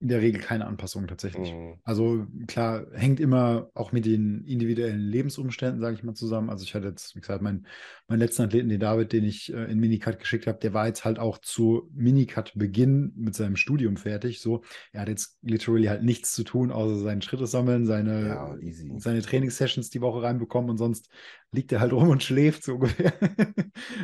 In 0.02 0.08
der 0.08 0.20
Regel 0.20 0.40
keine 0.40 0.66
Anpassungen 0.66 1.06
tatsächlich. 1.06 1.52
Mhm. 1.52 1.76
Also 1.84 2.26
klar, 2.48 2.86
hängt 2.92 3.20
immer 3.20 3.70
auch 3.72 3.92
mit 3.92 4.04
den 4.04 4.44
individuellen 4.44 4.98
Lebensumständen, 4.98 5.80
sage 5.80 5.94
ich 5.94 6.02
mal, 6.02 6.14
zusammen. 6.14 6.50
Also 6.50 6.64
ich 6.64 6.74
hatte 6.74 6.88
jetzt, 6.88 7.14
wie 7.14 7.20
gesagt, 7.20 7.40
meinen 7.40 7.68
mein 8.08 8.18
letzten 8.18 8.42
Athleten, 8.42 8.68
den 8.68 8.80
David, 8.80 9.12
den 9.12 9.22
ich 9.22 9.54
äh, 9.54 9.70
in 9.70 9.78
Minicut 9.78 10.18
geschickt 10.18 10.48
habe, 10.48 10.58
der 10.58 10.74
war 10.74 10.88
jetzt 10.88 11.04
halt 11.04 11.20
auch 11.20 11.38
zu 11.38 11.88
Minicut-Beginn 11.94 13.12
mit 13.14 13.36
seinem 13.36 13.54
Studium 13.54 13.96
fertig. 13.96 14.40
So, 14.40 14.64
er 14.90 15.02
hat 15.02 15.08
jetzt 15.08 15.38
literally 15.42 15.86
halt 15.86 16.02
nichts 16.02 16.34
zu 16.34 16.42
tun, 16.42 16.72
außer 16.72 16.98
seinen 16.98 17.22
Schritte 17.22 17.46
sammeln, 17.46 17.86
seine, 17.86 18.26
ja, 18.26 18.56
seine 18.96 19.22
Trainingssessions 19.22 19.90
die 19.90 20.00
Woche 20.00 20.22
reinbekommen 20.22 20.68
und 20.68 20.78
sonst 20.78 21.10
liegt 21.52 21.70
er 21.72 21.80
halt 21.80 21.92
rum 21.92 22.08
und 22.08 22.22
schläft 22.22 22.64
so 22.64 22.74
ungefähr. 22.76 23.12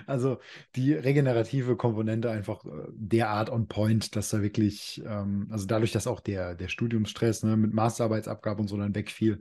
also 0.07 0.39
die 0.77 0.93
regenerative 0.93 1.77
Komponente 1.77 2.31
einfach 2.31 2.65
äh, 2.65 2.69
derart 2.93 3.51
on 3.51 3.67
point, 3.67 4.15
dass 4.15 4.31
da 4.31 4.43
wirklich, 4.43 5.03
ähm, 5.05 5.49
also 5.51 5.67
dadurch, 5.67 5.93
dass 5.93 6.07
auch 6.07 6.21
der, 6.21 6.55
der 6.55 6.69
Studiumsstress 6.69 7.43
ne, 7.43 7.57
mit 7.57 7.73
Masterarbeitsabgabe 7.73 8.61
und 8.61 8.69
so 8.69 8.77
dann 8.77 8.95
wegfiel, 8.95 9.41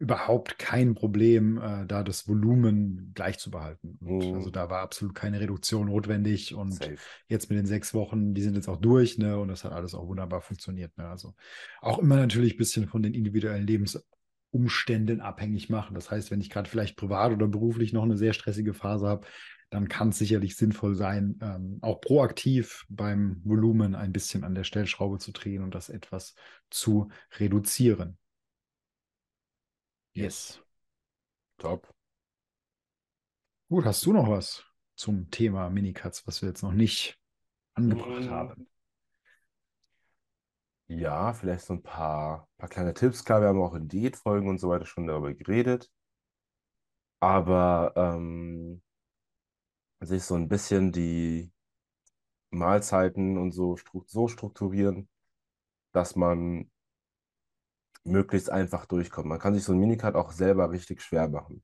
überhaupt 0.00 0.58
kein 0.58 0.94
Problem, 0.94 1.58
äh, 1.58 1.84
da 1.84 2.04
das 2.04 2.28
Volumen 2.28 3.10
gleich 3.14 3.38
zu 3.38 3.50
behalten. 3.50 3.98
Und, 4.00 4.36
Also 4.36 4.50
da 4.50 4.70
war 4.70 4.80
absolut 4.80 5.14
keine 5.14 5.40
Reduktion 5.40 5.86
notwendig. 5.86 6.54
Und 6.54 6.72
Safe. 6.72 6.96
jetzt 7.26 7.50
mit 7.50 7.58
den 7.58 7.66
sechs 7.66 7.94
Wochen, 7.94 8.32
die 8.32 8.42
sind 8.42 8.54
jetzt 8.54 8.68
auch 8.68 8.76
durch, 8.76 9.18
ne? 9.18 9.38
Und 9.38 9.48
das 9.48 9.64
hat 9.64 9.72
alles 9.72 9.94
auch 9.94 10.06
wunderbar 10.06 10.40
funktioniert. 10.40 10.96
Ne? 10.96 11.08
Also 11.08 11.34
auch 11.80 11.98
immer 11.98 12.14
natürlich 12.14 12.54
ein 12.54 12.58
bisschen 12.58 12.86
von 12.86 13.02
den 13.02 13.12
individuellen 13.12 13.66
Lebens 13.66 14.00
Umständen 14.50 15.20
abhängig 15.20 15.68
machen. 15.68 15.94
Das 15.94 16.10
heißt, 16.10 16.30
wenn 16.30 16.40
ich 16.40 16.50
gerade 16.50 16.68
vielleicht 16.68 16.96
privat 16.96 17.32
oder 17.32 17.46
beruflich 17.46 17.92
noch 17.92 18.02
eine 18.02 18.16
sehr 18.16 18.32
stressige 18.32 18.74
Phase 18.74 19.06
habe, 19.06 19.26
dann 19.70 19.88
kann 19.88 20.08
es 20.08 20.18
sicherlich 20.18 20.56
sinnvoll 20.56 20.94
sein, 20.94 21.38
ähm, 21.42 21.78
auch 21.82 22.00
proaktiv 22.00 22.86
beim 22.88 23.42
Volumen 23.44 23.94
ein 23.94 24.12
bisschen 24.12 24.44
an 24.44 24.54
der 24.54 24.64
Stellschraube 24.64 25.18
zu 25.18 25.32
drehen 25.32 25.62
und 25.62 25.74
das 25.74 25.90
etwas 25.90 26.34
zu 26.70 27.10
reduzieren. 27.38 28.16
Yes. 30.14 30.62
Top. 31.58 31.94
Gut, 33.68 33.84
hast 33.84 34.04
du 34.06 34.12
noch 34.12 34.28
was 34.28 34.64
zum 34.96 35.30
Thema 35.30 35.68
Minicuts, 35.68 36.26
was 36.26 36.40
wir 36.40 36.48
jetzt 36.48 36.62
noch 36.62 36.72
nicht 36.72 37.18
angebracht 37.74 38.24
mm. 38.24 38.30
haben? 38.30 38.68
Ja, 40.88 41.32
vielleicht 41.34 41.64
so 41.66 41.72
ein 41.74 41.82
paar, 41.82 42.46
paar 42.58 42.68
kleine 42.68 42.92
Tipps. 42.94 43.24
Klar, 43.24 43.40
wir 43.40 43.48
haben 43.48 43.60
auch 43.62 43.74
in 43.74 43.88
Diätfolgen 43.88 44.48
und 44.50 44.58
so 44.58 44.68
weiter 44.70 44.84
schon 44.86 45.06
darüber 45.06 45.32
geredet. 45.34 45.90
Aber 47.20 47.92
ähm, 47.96 48.82
sich 50.00 50.24
so 50.24 50.34
ein 50.34 50.48
bisschen 50.48 50.90
die 50.92 51.52
Mahlzeiten 52.50 53.38
und 53.38 53.52
so, 53.52 53.78
so 54.06 54.28
strukturieren, 54.28 55.08
dass 55.92 56.16
man 56.16 56.70
möglichst 58.04 58.50
einfach 58.50 58.86
durchkommt. 58.86 59.28
Man 59.28 59.38
kann 59.38 59.54
sich 59.54 59.64
so 59.64 59.72
ein 59.72 59.78
Minicut 59.78 60.14
auch 60.14 60.32
selber 60.32 60.70
richtig 60.70 61.02
schwer 61.02 61.28
machen. 61.28 61.62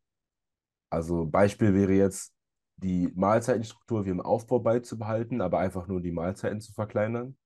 Also 0.91 1.27
Beispiel 1.27 1.75
wäre 1.75 1.93
jetzt, 1.95 2.35
die 2.79 3.09
Mahlzeitenstruktur 3.15 4.07
wie 4.07 4.11
im 4.11 4.21
Aufbau 4.21 4.61
beizubehalten, 4.61 5.41
aber 5.43 5.61
einfach 5.61 5.87
nur 5.89 6.01
die 6.01 6.13
Mahlzeiten 6.13 6.61
zu 6.61 6.73
verkleinern. 6.73 7.37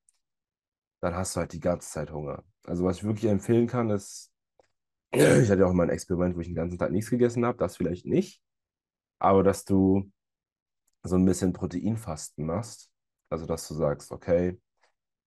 Dann 1.01 1.15
hast 1.15 1.37
du 1.37 1.41
halt 1.41 1.53
die 1.53 1.61
ganze 1.61 1.91
Zeit 1.91 2.13
Hunger. 2.13 2.45
Also 2.65 2.85
was 2.85 2.99
ich 2.99 3.05
wirklich 3.05 3.31
empfehlen 3.31 3.67
kann, 3.67 3.91
ist, 3.91 4.33
ich 5.13 5.51
hatte 5.51 5.61
ja 5.61 5.67
auch 5.67 5.73
mal 5.73 5.85
ein 5.85 5.91
Experiment, 5.91 6.37
wo 6.37 6.41
ich 6.41 6.49
den 6.49 6.57
ganzen 6.57 6.79
Tag 6.79 6.93
nichts 6.93 7.11
gegessen 7.11 7.47
habe, 7.47 7.59
das 7.59 7.77
vielleicht 7.77 8.07
nicht, 8.07 8.43
aber 9.19 9.43
dass 9.45 9.65
du 9.65 10.11
so 11.03 11.17
ein 11.17 11.25
bisschen 11.25 11.53
Proteinfasten 11.53 12.45
machst. 12.47 12.91
Also 13.31 13.47
dass 13.47 13.69
du 13.69 13.75
sagst, 13.75 14.13
okay, 14.13 14.59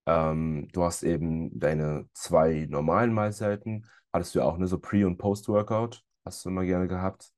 ähm, 0.05 0.67
du 0.73 0.83
hast 0.83 1.03
eben 1.03 1.59
deine 1.59 2.09
zwei 2.13 2.67
normalen 2.69 3.13
Mahlzeiten, 3.13 3.87
hattest 4.13 4.35
du 4.35 4.39
ja 4.39 4.45
auch 4.45 4.57
ne, 4.57 4.67
so 4.67 4.79
Pre- 4.79 5.05
und 5.07 5.17
Post-Workout, 5.17 6.03
hast 6.25 6.45
du 6.45 6.49
immer 6.49 6.65
gerne 6.65 6.87
gehabt, 6.87 7.31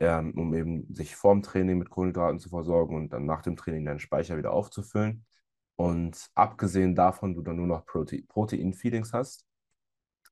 ähm, 0.00 0.32
um 0.38 0.54
eben 0.54 0.92
sich 0.94 1.16
vorm 1.16 1.42
Training 1.42 1.78
mit 1.78 1.90
Kohlenhydraten 1.90 2.38
zu 2.40 2.48
versorgen 2.50 2.96
und 2.96 3.12
dann 3.12 3.26
nach 3.26 3.42
dem 3.42 3.56
Training 3.56 3.84
deinen 3.86 4.00
Speicher 4.00 4.36
wieder 4.38 4.52
aufzufüllen. 4.52 5.26
Und 5.76 6.30
abgesehen 6.34 6.94
davon, 6.94 7.34
du 7.34 7.42
dann 7.42 7.56
nur 7.56 7.66
noch 7.66 7.84
Prote 7.84 8.22
Protein-Feedings 8.22 9.12
hast, 9.12 9.44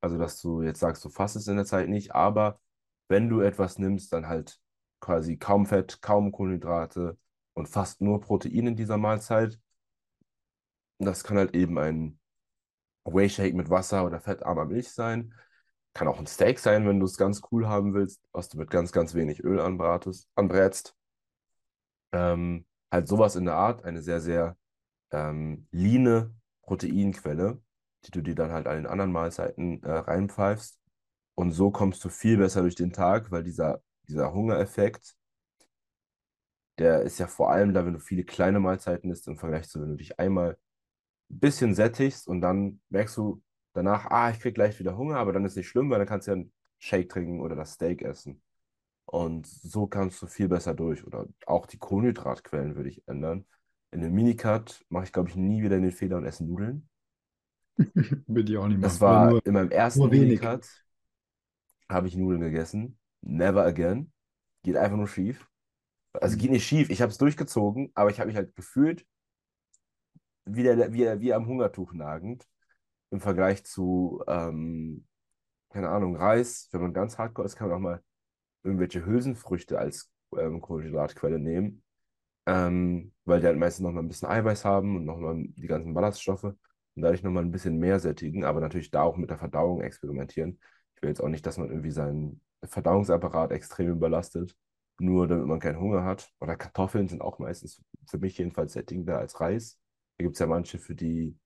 also 0.00 0.18
dass 0.18 0.40
du 0.40 0.62
jetzt 0.62 0.80
sagst, 0.80 1.04
du 1.04 1.10
fastest 1.10 1.48
in 1.48 1.56
der 1.56 1.66
Zeit 1.66 1.88
nicht, 1.88 2.14
aber 2.14 2.60
wenn 3.08 3.28
du 3.28 3.40
etwas 3.40 3.78
nimmst, 3.78 4.12
dann 4.12 4.26
halt 4.28 4.58
quasi 5.00 5.36
kaum 5.36 5.66
Fett, 5.66 6.00
kaum 6.00 6.32
Kohlenhydrate 6.32 7.18
und 7.54 7.68
fast 7.68 8.00
nur 8.00 8.20
Protein 8.20 8.68
in 8.68 8.76
dieser 8.76 8.96
Mahlzeit. 8.96 9.58
Das 10.98 11.24
kann 11.24 11.36
halt 11.36 11.54
eben 11.54 11.78
ein 11.78 12.18
Whey 13.04 13.28
Shake 13.28 13.54
mit 13.54 13.68
Wasser 13.68 14.06
oder 14.06 14.20
fettarmer 14.20 14.64
Milch 14.64 14.90
sein. 14.90 15.34
Kann 15.92 16.08
auch 16.08 16.18
ein 16.18 16.26
Steak 16.26 16.58
sein, 16.58 16.86
wenn 16.86 16.98
du 17.00 17.06
es 17.06 17.16
ganz 17.16 17.42
cool 17.52 17.68
haben 17.68 17.94
willst, 17.94 18.22
was 18.32 18.48
du 18.48 18.58
mit 18.58 18.70
ganz, 18.70 18.92
ganz 18.92 19.14
wenig 19.14 19.44
Öl 19.44 19.60
anbrätst. 19.60 20.96
Ähm, 22.12 22.66
halt 22.90 23.08
sowas 23.08 23.36
in 23.36 23.44
der 23.44 23.56
Art, 23.56 23.84
eine 23.84 24.02
sehr, 24.02 24.20
sehr 24.20 24.56
ähm, 25.14 25.66
leane 25.70 26.34
Proteinquelle, 26.62 27.62
die 28.04 28.10
du 28.10 28.22
dir 28.22 28.34
dann 28.34 28.52
halt 28.52 28.66
an 28.66 28.76
den 28.76 28.86
anderen 28.86 29.12
Mahlzeiten 29.12 29.82
äh, 29.82 29.90
reinpfeifst. 29.90 30.80
Und 31.34 31.52
so 31.52 31.70
kommst 31.70 32.04
du 32.04 32.08
viel 32.08 32.36
besser 32.38 32.62
durch 32.62 32.74
den 32.74 32.92
Tag, 32.92 33.30
weil 33.30 33.42
dieser, 33.44 33.82
dieser 34.08 34.32
Hungereffekt, 34.32 35.16
der 36.78 37.02
ist 37.02 37.18
ja 37.18 37.26
vor 37.26 37.50
allem 37.50 37.72
da, 37.72 37.86
wenn 37.86 37.94
du 37.94 38.00
viele 38.00 38.24
kleine 38.24 38.60
Mahlzeiten 38.60 39.10
isst, 39.10 39.28
im 39.28 39.38
Vergleich 39.38 39.68
zu, 39.68 39.80
wenn 39.80 39.90
du 39.90 39.96
dich 39.96 40.18
einmal 40.18 40.58
ein 41.30 41.38
bisschen 41.40 41.74
sättigst 41.74 42.28
und 42.28 42.40
dann 42.40 42.80
merkst 42.90 43.16
du 43.16 43.42
danach, 43.74 44.06
ah, 44.10 44.30
ich 44.30 44.40
krieg 44.40 44.54
gleich 44.54 44.78
wieder 44.78 44.96
Hunger, 44.96 45.18
aber 45.18 45.32
dann 45.32 45.44
ist 45.44 45.56
nicht 45.56 45.68
schlimm, 45.68 45.90
weil 45.90 45.98
dann 45.98 46.08
kannst 46.08 46.26
du 46.26 46.32
ja 46.32 46.36
einen 46.36 46.52
Shake 46.78 47.08
trinken 47.08 47.40
oder 47.40 47.56
das 47.56 47.74
Steak 47.74 48.02
essen. 48.02 48.42
Und 49.06 49.46
so 49.46 49.86
kannst 49.86 50.20
du 50.22 50.26
viel 50.26 50.48
besser 50.48 50.74
durch. 50.74 51.06
Oder 51.06 51.26
auch 51.46 51.66
die 51.66 51.78
Kohlenhydratquellen 51.78 52.76
würde 52.76 52.88
ich 52.88 53.06
ändern. 53.06 53.46
In 53.94 54.02
einem 54.02 54.14
Minicut 54.14 54.84
mache 54.88 55.04
ich, 55.04 55.12
glaube 55.12 55.28
ich, 55.30 55.36
nie 55.36 55.62
wieder 55.62 55.80
den 55.80 55.92
Fehler 55.92 56.16
und 56.16 56.24
esse 56.26 56.44
Nudeln. 56.44 56.88
Würde 58.26 58.52
ich 58.52 58.58
auch 58.58 58.66
nicht 58.66 58.80
machen. 58.80 58.82
Das 58.82 59.00
war 59.00 59.28
nur, 59.28 59.46
in 59.46 59.52
meinem 59.54 59.70
ersten. 59.70 60.08
Minicut, 60.10 60.66
habe 61.88 62.08
ich 62.08 62.16
Nudeln 62.16 62.40
gegessen. 62.40 62.98
Never 63.22 63.64
again. 63.64 64.12
Geht 64.62 64.76
einfach 64.76 64.96
nur 64.96 65.08
schief. 65.08 65.46
Also 66.14 66.36
Mhm. 66.36 66.40
geht 66.40 66.50
nicht 66.50 66.66
schief, 66.66 66.90
ich 66.90 67.02
habe 67.02 67.10
es 67.12 67.18
durchgezogen, 67.18 67.90
aber 67.94 68.10
ich 68.10 68.20
habe 68.20 68.28
mich 68.28 68.36
halt 68.36 68.54
gefühlt 68.56 69.06
wie, 70.44 70.62
der, 70.62 70.92
wie, 70.92 71.20
wie 71.20 71.32
am 71.32 71.46
Hungertuch 71.46 71.92
nagend 71.92 72.46
im 73.10 73.20
Vergleich 73.20 73.64
zu, 73.64 74.22
ähm, 74.28 75.06
keine 75.70 75.90
Ahnung, 75.90 76.16
Reis. 76.16 76.68
Wenn 76.72 76.82
man 76.82 76.94
ganz 76.94 77.18
hardcore 77.18 77.46
ist, 77.46 77.56
kann 77.56 77.68
man 77.70 77.78
auch 77.78 77.82
mal 77.82 78.04
irgendwelche 78.64 79.06
Hülsenfrüchte 79.06 79.78
als 79.78 80.12
ähm, 80.38 80.62
Kohlenhydratquelle 80.62 81.40
nehmen, 81.40 81.83
ähm, 82.46 83.12
weil 83.24 83.40
die 83.40 83.46
halt 83.46 83.58
meistens 83.58 83.84
noch 83.84 83.92
mal 83.92 84.00
ein 84.00 84.08
bisschen 84.08 84.28
Eiweiß 84.28 84.64
haben 84.64 84.96
und 84.96 85.04
noch 85.04 85.18
mal 85.18 85.34
die 85.38 85.66
ganzen 85.66 85.94
Ballaststoffe 85.94 86.44
und 86.44 86.56
dadurch 86.94 87.22
noch 87.22 87.30
mal 87.32 87.42
ein 87.42 87.50
bisschen 87.52 87.78
mehr 87.78 88.00
sättigen, 88.00 88.44
aber 88.44 88.60
natürlich 88.60 88.90
da 88.90 89.02
auch 89.02 89.16
mit 89.16 89.30
der 89.30 89.38
Verdauung 89.38 89.80
experimentieren. 89.82 90.58
Ich 90.96 91.02
will 91.02 91.08
jetzt 91.10 91.20
auch 91.22 91.28
nicht, 91.28 91.46
dass 91.46 91.58
man 91.58 91.70
irgendwie 91.70 91.90
seinen 91.90 92.40
Verdauungsapparat 92.64 93.52
extrem 93.52 93.90
überlastet, 93.92 94.56
nur 94.98 95.26
damit 95.26 95.46
man 95.46 95.60
keinen 95.60 95.80
Hunger 95.80 96.04
hat. 96.04 96.30
Oder 96.40 96.56
Kartoffeln 96.56 97.08
sind 97.08 97.20
auch 97.22 97.38
meistens 97.38 97.82
für 98.08 98.18
mich 98.18 98.38
jedenfalls 98.38 98.72
sättigender 98.74 99.18
als 99.18 99.40
Reis. 99.40 99.78
Da 100.18 100.24
gibt 100.24 100.34
es 100.36 100.40
ja 100.40 100.46
manche, 100.46 100.78
für 100.78 100.94
die 100.94 101.36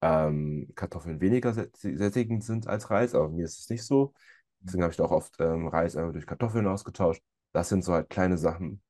ähm, 0.00 0.70
Kartoffeln 0.74 1.20
weniger 1.20 1.52
sätt- 1.52 1.76
sättigend 1.76 2.44
sind 2.44 2.66
als 2.66 2.90
Reis, 2.90 3.14
aber 3.14 3.28
mir 3.28 3.44
ist 3.44 3.58
es 3.60 3.70
nicht 3.70 3.84
so. 3.84 4.12
Deswegen 4.60 4.82
habe 4.82 4.92
ich 4.92 4.96
da 4.96 5.04
auch 5.04 5.10
oft 5.12 5.36
ähm, 5.40 5.68
Reis 5.68 5.96
einfach 5.96 6.12
durch 6.12 6.26
Kartoffeln 6.26 6.66
ausgetauscht. 6.66 7.22
Das 7.52 7.68
sind 7.68 7.84
so 7.84 7.92
halt 7.92 8.10
kleine 8.10 8.38
Sachen, 8.38 8.82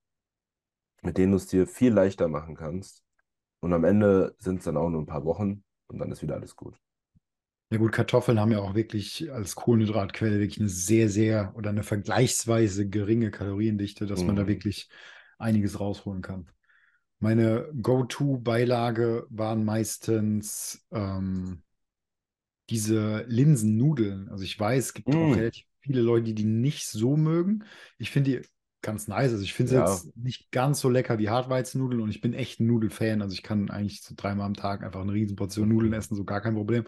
mit 1.03 1.19
denen 1.19 1.33
du 1.33 1.37
es 1.39 1.47
dir 1.49 1.67
viel 1.67 1.93
leichter 1.93 2.29
machen 2.29 2.57
kannst. 2.57 3.03
Und 3.61 3.73
am 3.75 3.85
Ende 3.85 4.35
sind 4.39 4.59
es 4.61 4.65
dann 4.67 4.77
auch 4.79 4.91
nur 4.91 5.03
ein 5.03 5.07
paar 5.07 5.25
Wochen 5.25 5.65
und 5.89 5.99
dann 6.01 6.13
ist 6.13 6.23
wieder 6.23 6.37
alles 6.37 6.57
gut. 6.57 6.77
Ja 7.71 7.79
gut, 7.79 7.93
Kartoffeln 7.93 8.39
haben 8.39 8.53
ja 8.53 8.59
auch 8.61 8.75
wirklich 8.75 9.33
als 9.33 9.55
Kohlenhydratquelle 9.55 10.39
wirklich 10.41 10.61
eine 10.61 10.69
sehr, 10.69 11.09
sehr 11.09 11.55
oder 11.57 11.71
eine 11.71 11.83
vergleichsweise 11.83 12.89
geringe 12.89 13.31
Kaloriendichte, 13.31 14.05
dass 14.07 14.27
man 14.27 14.37
da 14.37 14.47
Mhm. 14.47 14.47
wirklich 14.47 14.91
einiges 15.39 15.81
rausholen 15.81 16.21
kann. 16.21 16.51
Meine 17.21 17.71
Go-To-Beilage 17.83 19.27
waren 19.31 19.65
meistens 19.65 20.87
ähm, 20.93 21.63
diese 22.71 23.25
Linsennudeln. 23.29 24.29
Also 24.29 24.45
ich 24.45 24.59
weiß, 24.59 24.87
es 24.87 24.95
gibt 24.95 25.17
auch 25.17 25.35
Mm. 25.35 25.35
relativ 25.37 25.65
viele 25.81 26.01
Leute, 26.01 26.25
die 26.27 26.35
die 26.35 26.45
nicht 26.45 26.87
so 26.89 27.17
mögen. 27.17 27.65
Ich 27.99 28.11
finde 28.11 28.41
die 28.43 28.49
ganz 28.83 29.09
nice. 29.09 29.33
Also 29.33 29.45
ich 29.45 29.55
finde 29.55 29.71
sie 29.71 29.77
Ja. 29.77 29.85
jetzt 29.85 30.17
nicht 30.17 30.51
ganz 30.51 30.81
so 30.81 30.89
lecker 30.89 31.19
wie 31.19 31.31
Hartweizennudeln 31.31 32.03
und 32.03 32.11
ich 32.11 32.21
bin 32.21 32.35
echt 32.35 32.61
ein 32.61 32.67
Nudelfan. 32.67 33.23
Also 33.23 33.35
ich 33.35 33.43
kann 33.43 33.71
eigentlich 33.71 34.03
so 34.03 34.15
dreimal 34.17 34.47
am 34.47 34.55
Tag 34.55 34.83
einfach 34.83 35.01
eine 35.01 35.13
Riesenportion 35.13 35.69
Nudeln 35.69 35.93
essen, 35.93 36.17
so 36.17 36.25
gar 36.25 36.41
kein 36.41 36.55
Problem. 36.55 36.87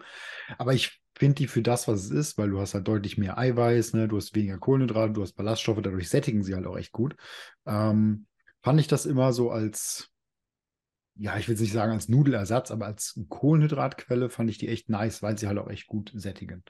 Aber 0.57 0.73
ich 0.73 1.01
finde 1.17 1.35
die 1.35 1.47
für 1.47 1.61
das, 1.61 1.87
was 1.87 2.03
es 2.05 2.11
ist, 2.11 2.37
weil 2.37 2.49
du 2.49 2.59
hast 2.59 2.73
halt 2.73 2.87
deutlich 2.87 3.17
mehr 3.17 3.37
Eiweiß, 3.37 3.93
ne? 3.93 4.07
Du 4.07 4.17
hast 4.17 4.35
weniger 4.35 4.57
Kohlenhydrate, 4.57 5.13
du 5.13 5.21
hast 5.21 5.33
Ballaststoffe, 5.33 5.81
dadurch 5.81 6.09
sättigen 6.09 6.43
sie 6.43 6.53
halt 6.55 6.67
auch 6.67 6.77
echt 6.77 6.91
gut. 6.91 7.15
Ähm, 7.65 8.27
fand 8.61 8.79
ich 8.79 8.87
das 8.87 9.05
immer 9.05 9.31
so 9.31 9.49
als, 9.51 10.09
ja, 11.15 11.37
ich 11.37 11.47
will 11.47 11.55
es 11.55 11.61
nicht 11.61 11.71
sagen 11.71 11.93
als 11.93 12.09
Nudelersatz, 12.09 12.71
aber 12.71 12.87
als 12.87 13.17
Kohlenhydratquelle 13.29 14.29
fand 14.29 14.49
ich 14.49 14.57
die 14.57 14.67
echt 14.67 14.89
nice, 14.89 15.23
weil 15.23 15.37
sie 15.37 15.47
halt 15.47 15.57
auch 15.57 15.69
echt 15.69 15.87
gut 15.87 16.11
sättigen. 16.13 16.63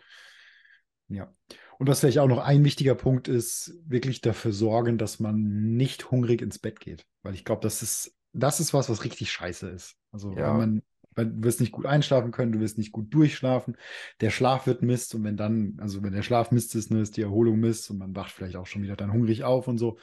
Ja. 1.07 1.33
Und 1.77 1.87
was 1.87 1.99
vielleicht 1.99 2.19
auch 2.19 2.27
noch 2.27 2.39
ein 2.39 2.63
wichtiger 2.63 2.95
Punkt 2.95 3.27
ist, 3.27 3.73
wirklich 3.85 4.21
dafür 4.21 4.51
sorgen, 4.51 4.97
dass 4.97 5.19
man 5.19 5.75
nicht 5.75 6.11
hungrig 6.11 6.41
ins 6.41 6.59
Bett 6.59 6.79
geht. 6.79 7.05
Weil 7.21 7.33
ich 7.33 7.45
glaube, 7.45 7.61
das 7.61 7.81
ist, 7.81 8.15
das 8.33 8.59
ist 8.59 8.73
was, 8.73 8.89
was 8.89 9.03
richtig 9.03 9.31
scheiße 9.31 9.69
ist. 9.69 9.95
Also 10.11 10.31
Ja. 10.31 10.51
wenn 10.51 10.57
man, 10.57 10.81
weil 11.15 11.27
du 11.27 11.43
wirst 11.43 11.59
nicht 11.59 11.71
gut 11.71 11.85
einschlafen 11.85 12.31
können, 12.31 12.51
du 12.53 12.59
wirst 12.59 12.77
nicht 12.77 12.91
gut 12.91 13.13
durchschlafen, 13.13 13.77
der 14.21 14.31
Schlaf 14.31 14.67
wird 14.67 14.81
Mist 14.81 15.15
und 15.15 15.23
wenn 15.23 15.37
dann, 15.37 15.77
also 15.79 16.01
wenn 16.03 16.13
der 16.13 16.23
Schlaf 16.23 16.51
Mist 16.51 16.75
ist, 16.75 16.91
ne, 16.91 17.01
ist 17.01 17.17
die 17.17 17.21
Erholung 17.21 17.59
Mist 17.59 17.89
und 17.91 17.97
man 17.97 18.15
wacht 18.15 18.31
vielleicht 18.31 18.55
auch 18.55 18.65
schon 18.65 18.81
wieder 18.83 18.95
dann 18.95 19.13
hungrig 19.13 19.43
auf 19.43 19.67
und 19.67 19.77
so. 19.77 19.97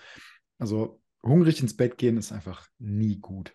Also 0.59 1.01
hungrig 1.23 1.61
ins 1.61 1.77
Bett 1.77 1.99
gehen 1.99 2.17
ist 2.17 2.33
einfach 2.33 2.69
nie 2.79 3.19
gut. 3.19 3.55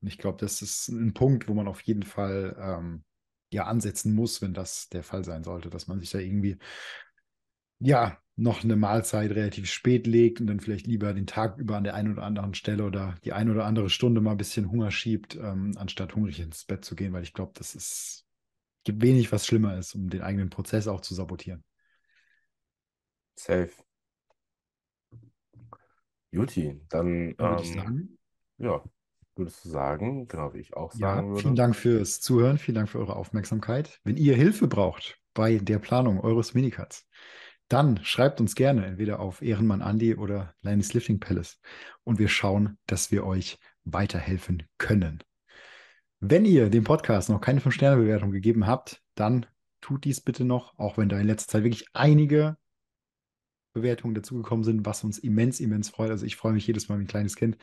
Und 0.00 0.08
ich 0.08 0.18
glaube, 0.18 0.38
das 0.38 0.62
ist 0.62 0.88
ein 0.88 1.12
Punkt, 1.12 1.48
wo 1.48 1.54
man 1.54 1.66
auf 1.66 1.80
jeden 1.80 2.04
Fall 2.04 2.56
ähm, 2.60 3.04
ja 3.50 3.64
ansetzen 3.64 4.14
muss, 4.14 4.42
wenn 4.42 4.54
das 4.54 4.88
der 4.88 5.02
Fall 5.02 5.24
sein 5.24 5.44
sollte, 5.44 5.70
dass 5.70 5.86
man 5.88 6.00
sich 6.00 6.10
da 6.10 6.18
irgendwie 6.18 6.58
ja 7.80 8.18
noch 8.36 8.62
eine 8.62 8.76
Mahlzeit 8.76 9.30
relativ 9.32 9.68
spät 9.68 10.06
legt 10.06 10.40
und 10.40 10.46
dann 10.46 10.60
vielleicht 10.60 10.86
lieber 10.86 11.12
den 11.12 11.26
Tag 11.26 11.58
über 11.58 11.76
an 11.76 11.84
der 11.84 11.94
einen 11.94 12.12
oder 12.12 12.22
anderen 12.22 12.54
Stelle 12.54 12.84
oder 12.84 13.16
die 13.24 13.32
eine 13.32 13.50
oder 13.50 13.64
andere 13.64 13.90
Stunde 13.90 14.20
mal 14.20 14.32
ein 14.32 14.36
bisschen 14.36 14.70
Hunger 14.70 14.90
schiebt, 14.90 15.34
ähm, 15.36 15.72
anstatt 15.76 16.14
hungrig 16.14 16.38
ins 16.38 16.64
Bett 16.64 16.84
zu 16.84 16.94
gehen, 16.94 17.12
weil 17.12 17.24
ich 17.24 17.32
glaube, 17.32 17.52
das 17.54 17.74
ist 17.74 18.24
gibt 18.84 19.02
wenig, 19.02 19.30
was 19.32 19.46
schlimmer 19.46 19.76
ist, 19.76 19.94
um 19.94 20.08
den 20.08 20.22
eigenen 20.22 20.50
Prozess 20.50 20.88
auch 20.88 21.00
zu 21.00 21.14
sabotieren. 21.14 21.62
Safe. 23.34 23.70
Juti, 26.30 26.80
dann, 26.88 27.38
würde 27.38 27.62
ich 27.62 27.70
ähm, 27.70 27.74
sagen, 27.74 28.18
ja, 28.58 28.82
würdest 29.38 29.64
du 29.64 29.68
sagen, 29.68 30.26
genau 30.26 30.52
wie 30.52 30.58
ich 30.58 30.76
auch 30.76 30.92
ja, 30.94 31.14
sagen 31.14 31.28
würde. 31.28 31.42
vielen 31.42 31.56
Dank 31.56 31.76
fürs 31.76 32.20
Zuhören, 32.20 32.58
vielen 32.58 32.74
Dank 32.74 32.88
für 32.88 32.98
eure 32.98 33.16
Aufmerksamkeit. 33.16 34.00
Wenn 34.04 34.16
ihr 34.16 34.34
Hilfe 34.34 34.68
braucht 34.68 35.18
bei 35.34 35.58
der 35.58 35.78
Planung 35.78 36.20
eures 36.20 36.54
Minicuts, 36.54 37.06
dann 37.68 38.00
schreibt 38.02 38.40
uns 38.40 38.54
gerne 38.54 38.86
entweder 38.86 39.20
auf 39.20 39.42
Ehrenmann 39.42 39.80
Andy 39.80 40.14
oder 40.14 40.54
Linus 40.62 40.94
Lifting 40.94 41.20
Palace 41.20 41.60
und 42.04 42.18
wir 42.18 42.28
schauen, 42.28 42.78
dass 42.86 43.10
wir 43.10 43.24
euch 43.24 43.58
weiterhelfen 43.84 44.64
können. 44.78 45.22
Wenn 46.20 46.44
ihr 46.44 46.68
dem 46.70 46.84
Podcast 46.84 47.28
noch 47.28 47.40
keine 47.40 47.60
5-Sterne-Bewertung 47.60 48.32
gegeben 48.32 48.66
habt, 48.66 49.02
dann 49.14 49.46
tut 49.80 50.04
dies 50.04 50.20
bitte 50.20 50.44
noch, 50.44 50.76
auch 50.78 50.98
wenn 50.98 51.08
da 51.08 51.18
in 51.18 51.26
letzter 51.26 51.52
Zeit 51.52 51.64
wirklich 51.64 51.86
einige 51.92 52.56
Bewertungen 53.78 54.14
dazugekommen 54.14 54.64
sind, 54.64 54.84
was 54.86 55.04
uns 55.04 55.18
immens, 55.18 55.60
immens 55.60 55.88
freut. 55.90 56.10
Also 56.10 56.26
ich 56.26 56.36
freue 56.36 56.52
mich 56.52 56.66
jedes 56.66 56.88
Mal 56.88 56.98
wie 56.98 57.04
ein 57.04 57.08
kleines 57.08 57.36
Kind, 57.36 57.56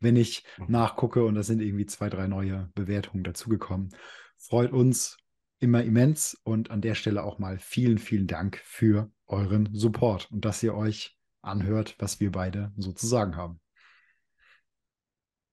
wenn 0.00 0.16
ich 0.16 0.44
Mhm. 0.58 0.66
nachgucke 0.66 1.24
und 1.24 1.34
da 1.34 1.42
sind 1.42 1.60
irgendwie 1.60 1.86
zwei, 1.86 2.08
drei 2.08 2.26
neue 2.26 2.70
Bewertungen 2.74 3.24
dazugekommen. 3.24 3.90
Freut 4.38 4.72
uns 4.72 5.16
immer 5.60 5.82
immens 5.84 6.38
und 6.44 6.70
an 6.70 6.80
der 6.80 6.94
Stelle 6.94 7.22
auch 7.22 7.38
mal 7.38 7.58
vielen, 7.58 7.98
vielen 7.98 8.26
Dank 8.26 8.60
für 8.64 9.10
euren 9.26 9.68
Support 9.72 10.30
und 10.30 10.44
dass 10.44 10.62
ihr 10.62 10.74
euch 10.74 11.16
anhört, 11.42 11.96
was 11.98 12.20
wir 12.20 12.32
beide 12.32 12.72
so 12.76 12.92
zu 12.92 13.06
sagen 13.06 13.36
haben. 13.36 13.60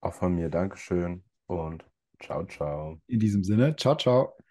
Auch 0.01 0.13
von 0.13 0.35
mir 0.35 0.49
Dankeschön 0.49 1.23
und 1.47 1.85
ciao, 2.21 2.45
ciao. 2.45 3.01
In 3.07 3.19
diesem 3.19 3.43
Sinne, 3.43 3.75
ciao, 3.75 3.95
ciao. 3.97 4.48